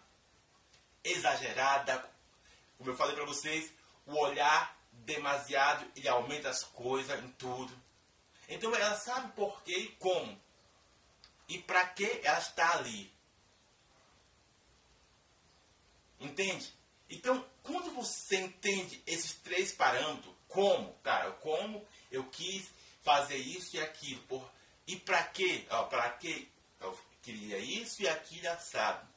exagerada. 1.03 2.09
Como 2.77 2.89
eu 2.89 2.95
falei 2.95 3.15
para 3.15 3.25
vocês, 3.25 3.71
o 4.05 4.15
olhar 4.17 4.77
demasiado 4.91 5.89
ele 5.95 6.07
aumenta 6.07 6.49
as 6.49 6.63
coisas 6.63 7.23
em 7.23 7.29
tudo. 7.31 7.73
Então 8.47 8.73
ela 8.75 8.95
sabe 8.95 9.31
por 9.33 9.61
que 9.63 9.75
e 9.75 9.87
como. 9.95 10.39
E 11.47 11.59
para 11.59 11.85
que 11.87 12.21
ela 12.23 12.39
está 12.39 12.77
ali. 12.77 13.11
Entende? 16.21 16.71
Então, 17.09 17.45
quando 17.63 17.91
você 17.93 18.37
entende 18.37 19.03
esses 19.05 19.33
três 19.33 19.73
parâmetros, 19.73 20.33
como, 20.47 20.93
cara, 21.03 21.31
como 21.31 21.85
eu 22.09 22.23
quis 22.25 22.69
fazer 23.01 23.37
isso 23.37 23.75
e 23.75 23.81
aquilo, 23.81 24.21
por, 24.23 24.49
e 24.87 24.95
para 24.95 25.23
quê? 25.23 25.65
Para 25.89 26.11
quê? 26.11 26.47
queria 27.21 27.57
isso 27.57 28.01
e 28.01 28.07
aquilo 28.07 28.49
assado. 28.49 29.07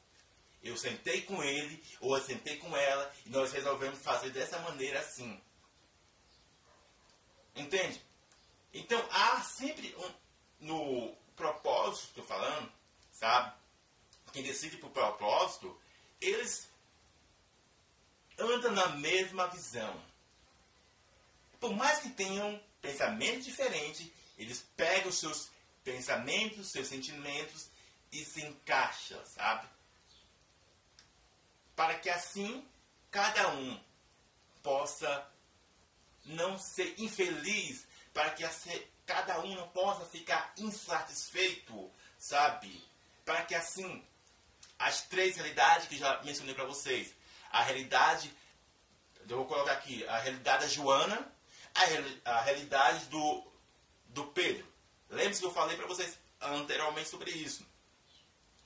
Eu 0.61 0.77
sentei 0.77 1.21
com 1.21 1.43
ele, 1.43 1.83
ou 1.99 2.17
eu 2.17 2.23
sentei 2.23 2.57
com 2.57 2.75
ela, 2.75 3.13
e 3.25 3.29
nós 3.29 3.51
resolvemos 3.51 4.01
fazer 4.01 4.31
dessa 4.31 4.59
maneira 4.59 4.99
assim. 4.99 5.39
Entende? 7.55 8.01
Então 8.73 9.03
há 9.11 9.41
sempre 9.41 9.95
um, 9.95 10.13
no 10.67 11.15
propósito, 11.35 12.07
estou 12.07 12.23
falando, 12.25 12.71
sabe? 13.11 13.55
Quem 14.33 14.43
decide 14.43 14.77
por 14.77 14.89
propósito, 14.89 15.79
eles 16.19 16.67
andam 18.37 18.71
na 18.71 18.89
mesma 18.89 19.47
visão. 19.47 20.01
Por 21.59 21.73
mais 21.75 21.99
que 21.99 22.09
tenham 22.09 22.61
pensamentos 22.81 23.45
diferentes, 23.45 24.11
eles 24.37 24.65
pegam 24.75 25.09
os 25.09 25.19
seus 25.19 25.49
pensamentos, 25.83 26.71
seus 26.71 26.87
sentimentos 26.87 27.69
e 28.11 28.23
se 28.23 28.41
encaixa, 28.41 29.23
sabe? 29.25 29.67
Para 31.75 31.99
que 31.99 32.09
assim 32.09 32.65
cada 33.11 33.49
um 33.49 33.79
possa 34.61 35.27
não 36.25 36.57
ser 36.57 36.95
infeliz, 36.97 37.85
para 38.13 38.31
que 38.31 38.43
cada 39.05 39.39
um 39.41 39.55
não 39.55 39.67
possa 39.69 40.05
ficar 40.05 40.53
insatisfeito, 40.57 41.91
sabe? 42.17 42.83
Para 43.23 43.45
que 43.45 43.55
assim 43.55 44.03
as 44.77 45.03
três 45.03 45.35
realidades 45.35 45.87
que 45.87 45.97
já 45.97 46.21
mencionei 46.23 46.53
para 46.53 46.65
vocês, 46.65 47.13
a 47.55 47.63
realidade, 47.63 48.33
eu 49.29 49.37
vou 49.37 49.45
colocar 49.45 49.71
aqui, 49.71 50.05
a 50.07 50.17
realidade 50.17 50.63
da 50.63 50.67
Joana, 50.67 51.31
a, 51.73 52.31
a 52.31 52.41
realidade 52.41 53.05
do, 53.05 53.47
do 54.07 54.25
Pedro. 54.27 54.67
Lembre-se 55.09 55.39
que 55.39 55.45
eu 55.45 55.53
falei 55.53 55.77
para 55.77 55.87
vocês 55.87 56.19
anteriormente 56.41 57.07
sobre 57.07 57.31
isso 57.31 57.65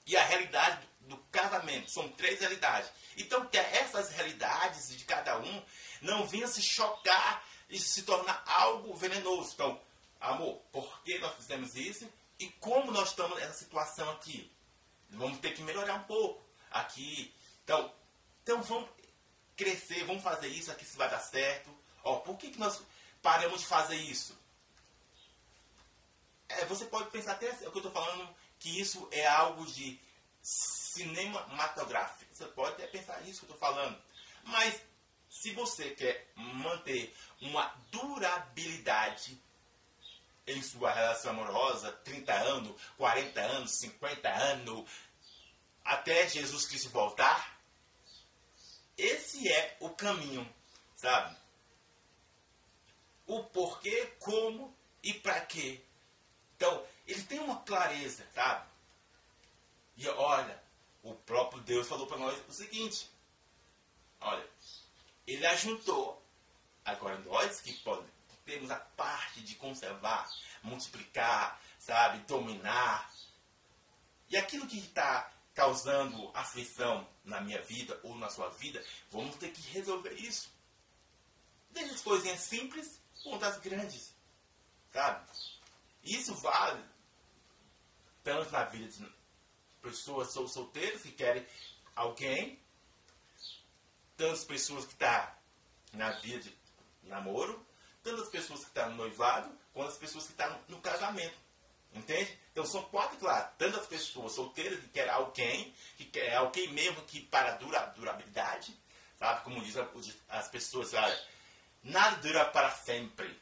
e 0.08 0.18
a 0.18 0.24
realidade 0.24 0.90
do 1.02 1.18
casamento. 1.32 1.92
São 1.92 2.10
três 2.10 2.40
realidades. 2.40 2.90
Então, 3.16 3.46
que 3.46 3.60
essas 3.60 4.10
realidades 4.10 4.90
de 4.98 5.06
cada 5.06 5.38
um 5.38 5.66
não 6.02 6.26
venham 6.26 6.48
se 6.48 6.64
chocar 6.64 7.46
e 7.70 7.78
se 7.78 8.02
tornar 8.02 8.44
algo 8.48 8.96
venenoso. 8.96 9.52
Então, 9.54 9.80
amor, 10.20 10.56
por 10.72 11.04
que 11.04 11.20
nós 11.20 11.36
fizemos 11.36 11.76
isso? 11.76 12.12
E 12.40 12.48
como 12.54 12.92
nós 12.92 13.10
estamos 13.10 13.38
nessa 13.38 13.54
situação 13.54 14.10
aqui? 14.10 14.52
Vamos 15.12 15.38
ter 15.38 15.54
que 15.54 15.62
melhorar 15.62 15.94
um 15.94 16.04
pouco 16.06 16.44
aqui. 16.72 17.32
Então, 17.64 17.94
então 18.50 18.64
vamos 18.64 18.90
crescer, 19.56 20.04
vamos 20.06 20.24
fazer 20.24 20.48
isso 20.48 20.72
aqui 20.72 20.84
se 20.84 20.98
vai 20.98 21.08
dar 21.08 21.20
certo. 21.20 21.70
Ó, 22.04 22.16
por 22.16 22.36
que, 22.36 22.50
que 22.50 22.58
nós 22.58 22.82
paramos 23.22 23.62
de 23.62 23.68
fazer 23.68 23.96
isso? 23.96 24.36
É, 26.48 26.66
você 26.66 26.86
pode 26.86 27.12
pensar 27.12 27.34
até 27.34 27.52
o 27.52 27.72
que 27.72 27.78
eu 27.78 27.78
estou 27.78 27.92
falando 27.92 28.36
que 28.58 28.82
isso 28.82 29.08
é 29.12 29.28
algo 29.28 29.68
de 29.68 30.00
cinematográfico. 30.42 32.34
Você 32.34 32.46
pode 32.46 32.74
até 32.74 32.88
pensar 32.88 33.22
isso 33.22 33.46
que 33.46 33.52
eu 33.52 33.54
estou 33.54 33.58
falando. 33.60 34.02
Mas 34.46 34.82
se 35.30 35.54
você 35.54 35.92
quer 35.92 36.32
manter 36.36 37.16
uma 37.40 37.68
durabilidade 37.92 39.40
em 40.48 40.64
sua 40.64 40.92
relação 40.92 41.34
amorosa, 41.34 41.92
30 41.92 42.34
anos, 42.34 42.82
40 42.98 43.42
anos, 43.42 43.78
50 43.80 44.28
anos, 44.28 44.90
até 45.86 46.28
Jesus 46.28 46.66
Cristo 46.66 46.90
voltar, 46.90 47.59
esse 49.00 49.52
é 49.52 49.78
o 49.80 49.90
caminho, 49.90 50.48
sabe? 50.96 51.38
O 53.26 53.44
porquê, 53.46 54.14
como 54.20 54.76
e 55.02 55.14
para 55.14 55.40
quê. 55.42 55.82
Então, 56.56 56.86
ele 57.08 57.24
tem 57.24 57.40
uma 57.40 57.62
clareza, 57.62 58.28
sabe? 58.34 58.68
E 59.96 60.08
olha, 60.10 60.62
o 61.02 61.14
próprio 61.14 61.62
Deus 61.62 61.88
falou 61.88 62.08
para 62.08 62.18
nós 62.18 62.38
o 62.48 62.52
seguinte: 62.52 63.10
olha, 64.20 64.46
ele 65.26 65.46
ajuntou, 65.48 66.22
agora 66.84 67.18
nós 67.20 67.62
que 67.62 67.74
podemos, 67.74 68.12
temos 68.46 68.72
a 68.72 68.80
parte 68.80 69.42
de 69.42 69.56
conservar, 69.56 70.30
multiplicar, 70.64 71.62
sabe, 71.78 72.20
dominar. 72.20 73.12
E 74.28 74.36
aquilo 74.36 74.68
que 74.68 74.80
está 74.80 75.32
causando 75.60 76.32
aflição 76.34 77.06
na 77.26 77.42
minha 77.42 77.62
vida 77.62 78.00
ou 78.02 78.16
na 78.16 78.30
sua 78.30 78.48
vida, 78.48 78.82
vamos 79.12 79.36
ter 79.36 79.52
que 79.52 79.62
resolver 79.74 80.14
isso. 80.14 80.50
Desde 81.72 81.96
as 81.96 82.02
coisinhas 82.02 82.40
simples 82.40 82.98
quanto 83.22 83.44
as 83.44 83.60
grandes, 83.60 84.16
sabe? 84.94 85.30
Isso 86.02 86.34
vale 86.36 86.82
tanto 88.24 88.50
na 88.52 88.64
vida 88.64 88.88
de 88.88 89.14
pessoas 89.82 90.32
sol 90.32 90.48
solteiras 90.48 91.02
que 91.02 91.12
querem 91.12 91.46
alguém, 91.94 92.58
tantas 94.16 94.46
pessoas 94.46 94.86
que 94.86 94.94
estão 94.94 95.10
tá 95.10 95.38
na 95.92 96.12
vida 96.22 96.40
de 96.40 97.10
namoro, 97.10 97.68
tanto 98.02 98.22
as 98.22 98.30
pessoas 98.30 98.62
que 98.62 98.68
estão 98.68 98.92
no 98.92 98.96
noivado, 98.96 99.54
quanto 99.74 99.90
as 99.90 99.98
pessoas 99.98 100.24
que 100.24 100.32
estão 100.32 100.58
no 100.70 100.80
casamento. 100.80 101.38
Entende? 101.94 102.40
Então 102.60 102.70
são 102.70 102.84
quatro 102.90 103.18
classes. 103.18 103.52
Tanto 103.58 103.80
as 103.80 103.88
pessoas 103.88 104.34
solteiras 104.34 104.82
que 104.82 104.90
querem 104.90 105.10
alguém, 105.10 105.74
que 105.96 106.04
quer 106.04 106.36
alguém 106.36 106.68
mesmo 106.74 107.02
que 107.04 107.22
para 107.22 107.52
dura, 107.52 107.80
durabilidade, 107.96 108.78
sabe? 109.18 109.46
Como 109.46 109.64
dizem 109.64 109.88
as 110.28 110.50
pessoas, 110.50 110.90
sabe? 110.90 111.18
Nada 111.82 112.18
dura 112.18 112.44
para 112.44 112.70
sempre. 112.72 113.42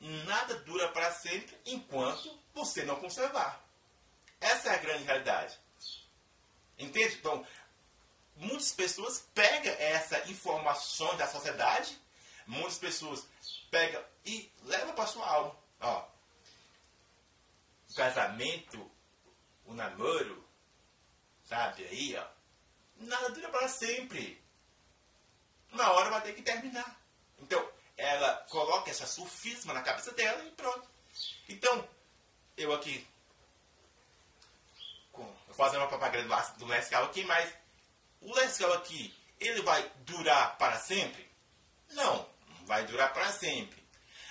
Nada 0.00 0.56
dura 0.62 0.88
para 0.88 1.12
sempre 1.12 1.56
enquanto 1.64 2.36
você 2.52 2.82
não 2.82 2.96
conservar. 2.96 3.64
Essa 4.40 4.70
é 4.70 4.74
a 4.74 4.78
grande 4.78 5.04
realidade. 5.04 5.56
Entende? 6.76 7.14
Então, 7.14 7.46
muitas 8.34 8.72
pessoas 8.72 9.28
pegam 9.32 9.72
essa 9.78 10.28
informação 10.28 11.16
da 11.16 11.28
sociedade, 11.28 11.96
muitas 12.48 12.78
pessoas 12.78 13.24
pegam 13.70 14.02
e 14.24 14.50
levam 14.64 14.92
para 14.92 15.06
sua 15.06 15.24
alma. 15.24 15.56
Ó, 15.80 16.13
casamento, 17.94 18.90
o 19.64 19.74
namoro, 19.74 20.46
sabe 21.44 21.84
aí, 21.84 22.16
ó, 22.16 22.26
nada 22.96 23.30
dura 23.30 23.48
para 23.48 23.68
sempre. 23.68 24.42
Uma 25.72 25.92
hora 25.92 26.10
vai 26.10 26.22
ter 26.22 26.34
que 26.34 26.42
terminar. 26.42 27.00
Então, 27.38 27.68
ela 27.96 28.36
coloca 28.48 28.90
essa 28.90 29.06
sufisma 29.06 29.72
na 29.72 29.82
cabeça 29.82 30.12
dela 30.12 30.44
e 30.44 30.50
pronto. 30.52 30.88
Então, 31.48 31.88
eu 32.56 32.72
aqui, 32.72 33.06
com, 35.12 35.34
fazendo 35.52 35.80
uma 35.80 35.88
propaganda 35.88 36.54
do 36.58 36.66
Lescal 36.66 37.04
aqui, 37.04 37.24
mas 37.24 37.52
o 38.20 38.34
Lescal 38.34 38.72
aqui, 38.74 39.14
ele 39.40 39.62
vai 39.62 39.88
durar 39.98 40.56
para 40.56 40.78
sempre? 40.78 41.28
Não, 41.90 42.28
não 42.48 42.66
vai 42.66 42.84
durar 42.86 43.12
para 43.12 43.30
sempre. 43.32 43.82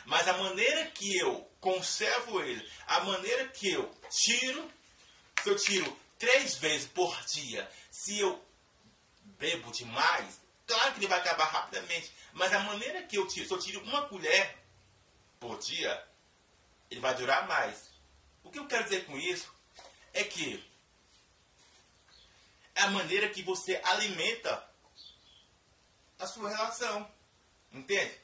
Mas 0.06 0.28
a 0.28 0.34
maneira 0.34 0.86
que 0.92 1.18
eu 1.18 1.50
conservo 1.64 2.42
ele, 2.42 2.70
a 2.86 3.00
maneira 3.06 3.48
que 3.48 3.72
eu 3.72 3.90
tiro, 4.10 4.70
se 5.42 5.50
eu 5.50 5.56
tiro 5.56 5.98
três 6.20 6.56
vezes 6.56 6.90
por 6.90 7.18
dia, 7.26 7.72
se 7.90 8.20
eu 8.20 8.44
bebo 9.40 9.72
demais, 9.72 10.42
claro 10.68 10.92
que 10.92 11.00
ele 11.00 11.08
vai 11.08 11.20
acabar 11.20 11.46
rapidamente. 11.46 12.12
Mas 12.34 12.52
a 12.52 12.60
maneira 12.60 13.04
que 13.04 13.18
eu 13.18 13.26
tiro, 13.30 13.48
se 13.48 13.54
eu 13.54 13.60
tiro 13.60 13.82
uma 13.82 14.10
colher 14.10 14.58
por 15.40 15.58
dia, 15.60 16.06
ele 16.92 17.00
vai 17.00 17.16
durar 17.16 17.48
mais. 17.48 17.90
O 18.44 18.52
que 18.52 18.60
eu 18.60 18.68
quero 18.68 18.84
dizer 18.84 19.06
com 19.06 19.18
isso 19.18 19.50
é 20.12 20.26
que 20.26 20.62
é 22.76 22.82
a 22.82 22.90
maneira 22.90 23.30
que 23.30 23.42
você 23.42 23.80
alimenta 23.86 24.70
a 26.20 26.28
sua 26.28 26.50
relação. 26.50 27.10
Entende? 27.72 28.23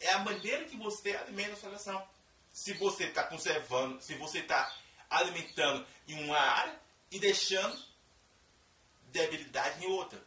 É 0.00 0.12
a 0.12 0.18
maneira 0.20 0.64
que 0.64 0.76
você 0.76 1.16
alimenta 1.16 1.52
a 1.52 1.56
sua 1.56 1.68
relação. 1.68 2.08
Se 2.52 2.72
você 2.74 3.04
está 3.04 3.24
conservando, 3.24 4.00
se 4.00 4.14
você 4.14 4.40
está 4.40 4.74
alimentando 5.10 5.86
em 6.08 6.24
uma 6.24 6.38
área 6.38 6.78
e 7.10 7.18
deixando 7.18 7.82
debilidade 9.08 9.84
em 9.84 9.88
outra. 9.88 10.22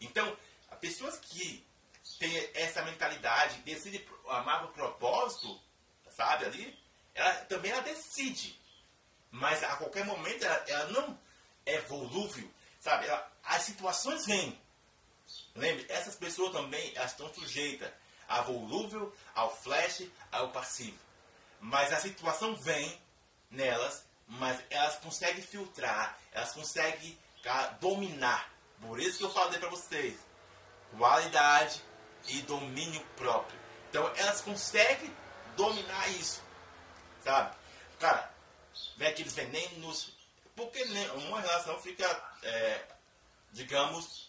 Então, 0.00 0.36
as 0.70 0.78
pessoas 0.78 1.18
que 1.18 1.64
têm 2.18 2.50
essa 2.54 2.82
mentalidade, 2.82 3.60
decidem 3.60 4.04
amar 4.28 4.64
o 4.64 4.72
propósito, 4.72 5.60
sabe, 6.10 6.44
ali, 6.44 6.78
ela 7.14 7.34
também 7.44 7.70
ela 7.70 7.82
decide. 7.82 8.58
Mas 9.30 9.62
a 9.62 9.76
qualquer 9.76 10.04
momento 10.04 10.44
ela, 10.44 10.64
ela 10.68 10.86
não 10.90 11.18
é 11.66 11.80
volúvel, 11.82 12.48
sabe? 12.80 13.06
Ela, 13.06 13.30
as 13.44 13.62
situações 13.62 14.26
vêm. 14.26 14.58
Lembre, 15.58 15.86
essas 15.88 16.14
pessoas 16.14 16.52
também 16.52 16.92
elas 16.94 17.10
estão 17.10 17.32
sujeitas 17.34 17.90
a 18.28 18.42
volúvel, 18.42 19.12
ao 19.34 19.54
flash, 19.56 20.04
ao 20.30 20.50
passivo. 20.50 20.98
Mas 21.60 21.92
a 21.92 21.98
situação 21.98 22.54
vem 22.56 23.00
nelas, 23.50 24.04
mas 24.26 24.62
elas 24.70 24.96
conseguem 24.96 25.42
filtrar, 25.42 26.16
elas 26.30 26.52
conseguem 26.52 27.18
dominar. 27.80 28.52
Por 28.80 29.00
isso 29.00 29.18
que 29.18 29.24
eu 29.24 29.32
falei 29.32 29.58
para 29.58 29.70
vocês, 29.70 30.16
qualidade 30.96 31.82
e 32.28 32.42
domínio 32.42 33.04
próprio. 33.16 33.58
Então 33.90 34.06
elas 34.16 34.40
conseguem 34.40 35.14
dominar 35.56 36.08
isso, 36.10 36.40
sabe? 37.24 37.56
Cara, 37.98 38.32
vem 38.96 39.08
aqueles 39.08 39.32
venenos, 39.32 40.12
porque 40.54 40.84
uma 41.14 41.40
relação 41.40 41.80
fica, 41.80 42.06
é, 42.42 42.84
digamos, 43.52 44.27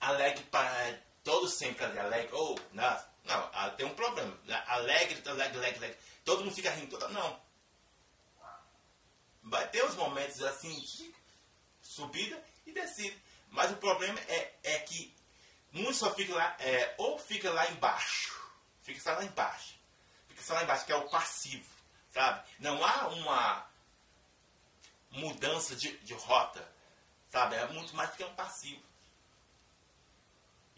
alegre 0.00 0.42
para 0.44 0.98
todo 1.22 1.48
sempre 1.48 1.84
alegre. 1.84 2.32
Ou, 2.32 2.54
oh, 2.54 2.74
não, 2.74 3.04
não, 3.24 3.50
ah, 3.52 3.70
tem 3.70 3.86
um 3.86 3.94
problema. 3.94 4.36
Alegre, 4.66 5.22
alegre, 5.28 5.58
alegre, 5.58 5.78
alegre. 5.78 5.98
Todo 6.24 6.44
mundo 6.44 6.54
fica 6.54 6.70
rindo. 6.70 6.90
Toda, 6.90 7.08
não. 7.08 7.40
Vai 9.42 9.68
ter 9.68 9.84
uns 9.84 9.94
momentos 9.94 10.42
assim 10.42 10.84
subida 11.82 12.42
e 12.66 12.72
descida. 12.72 13.16
Mas 13.48 13.70
o 13.72 13.76
problema 13.76 14.18
é, 14.20 14.54
é 14.62 14.78
que 14.80 15.14
muitos 15.72 15.96
só 15.96 16.14
ficam 16.14 16.36
lá, 16.36 16.56
é, 16.60 16.94
ou 16.98 17.18
fica 17.18 17.50
lá 17.50 17.68
embaixo. 17.70 18.40
Fica 18.82 19.00
só 19.00 19.12
lá 19.12 19.24
embaixo. 19.24 19.74
Fica 20.28 20.42
só 20.42 20.54
lá 20.54 20.62
embaixo, 20.62 20.86
que 20.86 20.92
é 20.92 20.96
o 20.96 21.08
passivo. 21.08 21.68
Sabe? 22.10 22.48
Não 22.58 22.84
há 22.84 23.08
uma 23.08 23.66
mudança 25.10 25.74
de, 25.76 25.96
de 25.98 26.14
rota. 26.14 26.66
Sabe? 27.30 27.56
É 27.56 27.66
muito 27.68 27.94
mais 27.94 28.10
que 28.10 28.24
um 28.24 28.34
passivo. 28.34 28.82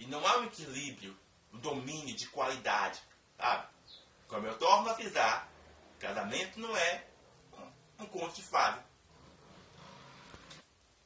E 0.02 0.06
não 0.06 0.26
há 0.26 0.38
um 0.38 0.46
equilíbrio, 0.46 1.16
um 1.52 1.58
domínio 1.58 2.16
de 2.16 2.26
qualidade. 2.26 3.00
Sabe? 3.36 3.68
Como 4.26 4.44
eu 4.44 4.58
torno 4.58 4.90
a 4.90 4.94
frisar, 4.96 5.48
casamento 6.00 6.58
não 6.58 6.76
é 6.76 7.06
um, 7.52 8.02
um 8.02 8.06
conto 8.06 8.34
de 8.34 8.42
fada. 8.42 8.84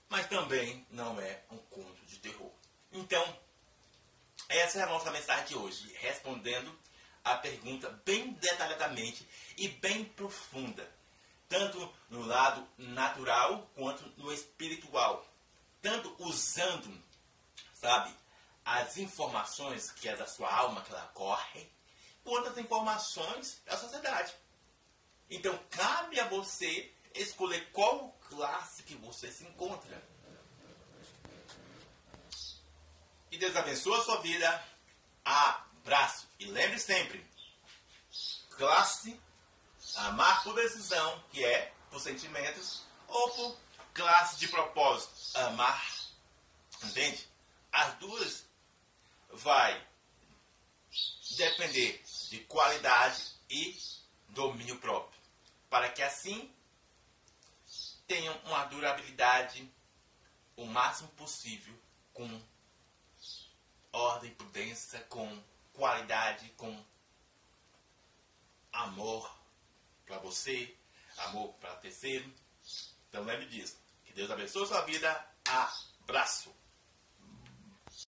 Mas 0.09 0.26
também 0.28 0.87
não 0.90 1.20
é 1.20 1.42
um 1.50 1.59
conto 1.59 2.06
de 2.06 2.18
terror. 2.20 2.50
Então, 2.90 3.38
essa 4.48 4.78
é 4.78 4.82
a 4.82 4.87
nossa 4.87 5.11
mensagem 5.11 5.44
de 5.44 5.56
hoje, 5.56 5.94
respondendo 6.00 6.74
a 7.22 7.35
pergunta 7.35 7.90
bem 8.02 8.32
detalhadamente 8.32 9.28
e 9.59 9.68
bem 9.68 10.06
profunda, 10.06 10.90
tanto 11.50 11.92
no 12.09 12.24
lado 12.24 12.66
natural 12.78 13.68
quanto 13.74 14.09
no 14.16 14.32
espiritual, 14.32 15.26
tanto 15.82 16.16
usando, 16.18 16.98
sabe, 17.74 18.14
as 18.66 18.96
informações 18.96 19.92
que 19.92 20.09
é 20.09 20.16
da 20.16 20.26
sua 20.26 20.52
alma 20.52 20.83
que 20.83 20.90
ela 20.90 21.07
corre, 21.14 21.70
quanto 22.24 22.48
as 22.48 22.59
informações 22.59 23.62
da 23.64 23.79
sociedade. 23.79 24.35
Então 25.31 25.57
cabe 25.70 26.18
a 26.18 26.29
você 26.29 26.92
escolher 27.14 27.70
qual 27.70 28.11
classe 28.29 28.83
que 28.83 28.96
você 28.96 29.31
se 29.31 29.44
encontra. 29.44 30.02
Que 33.31 33.38
Deus 33.38 33.55
abençoe 33.55 34.00
a 34.00 34.05
sua 34.05 34.20
vida. 34.20 34.64
Abraço. 35.24 36.26
E 36.40 36.46
lembre 36.46 36.81
sempre, 36.81 37.24
classe, 38.50 39.20
amar 39.94 40.42
por 40.42 40.57
decisão, 40.57 41.22
que 41.31 41.44
é 41.44 41.72
por 41.88 42.00
sentimentos, 42.00 42.83
ou 43.07 43.31
por 43.31 43.57
classe 43.94 44.37
de 44.38 44.48
propósito, 44.48 45.38
amar. 45.38 45.87
Entende? 46.83 47.29
As 47.72 47.94
duas 47.94 48.45
vai 49.31 49.87
depender 51.37 52.03
de 52.31 52.41
qualidade 52.45 53.35
e 53.51 53.79
domínio 54.29 54.79
próprio, 54.79 55.21
para 55.69 55.91
que 55.91 56.03
assim 56.03 56.53
tenham 58.07 58.37
uma 58.45 58.64
durabilidade 58.64 59.70
o 60.57 60.64
máximo 60.64 61.09
possível 61.11 61.74
com 62.14 62.43
ordem, 63.93 64.35
prudência, 64.35 65.01
com 65.09 65.43
qualidade, 65.72 66.49
com 66.57 66.85
amor 68.72 69.31
para 70.07 70.18
você, 70.18 70.74
amor 71.18 71.53
para 71.55 71.77
terceiro. 71.77 72.33
Então 73.09 73.24
lembre 73.24 73.47
disso. 73.47 73.77
Que 74.05 74.12
Deus 74.12 74.31
abençoe 74.31 74.64
a 74.64 74.66
sua 74.66 74.81
vida. 74.83 75.31
Abraço. 75.45 76.55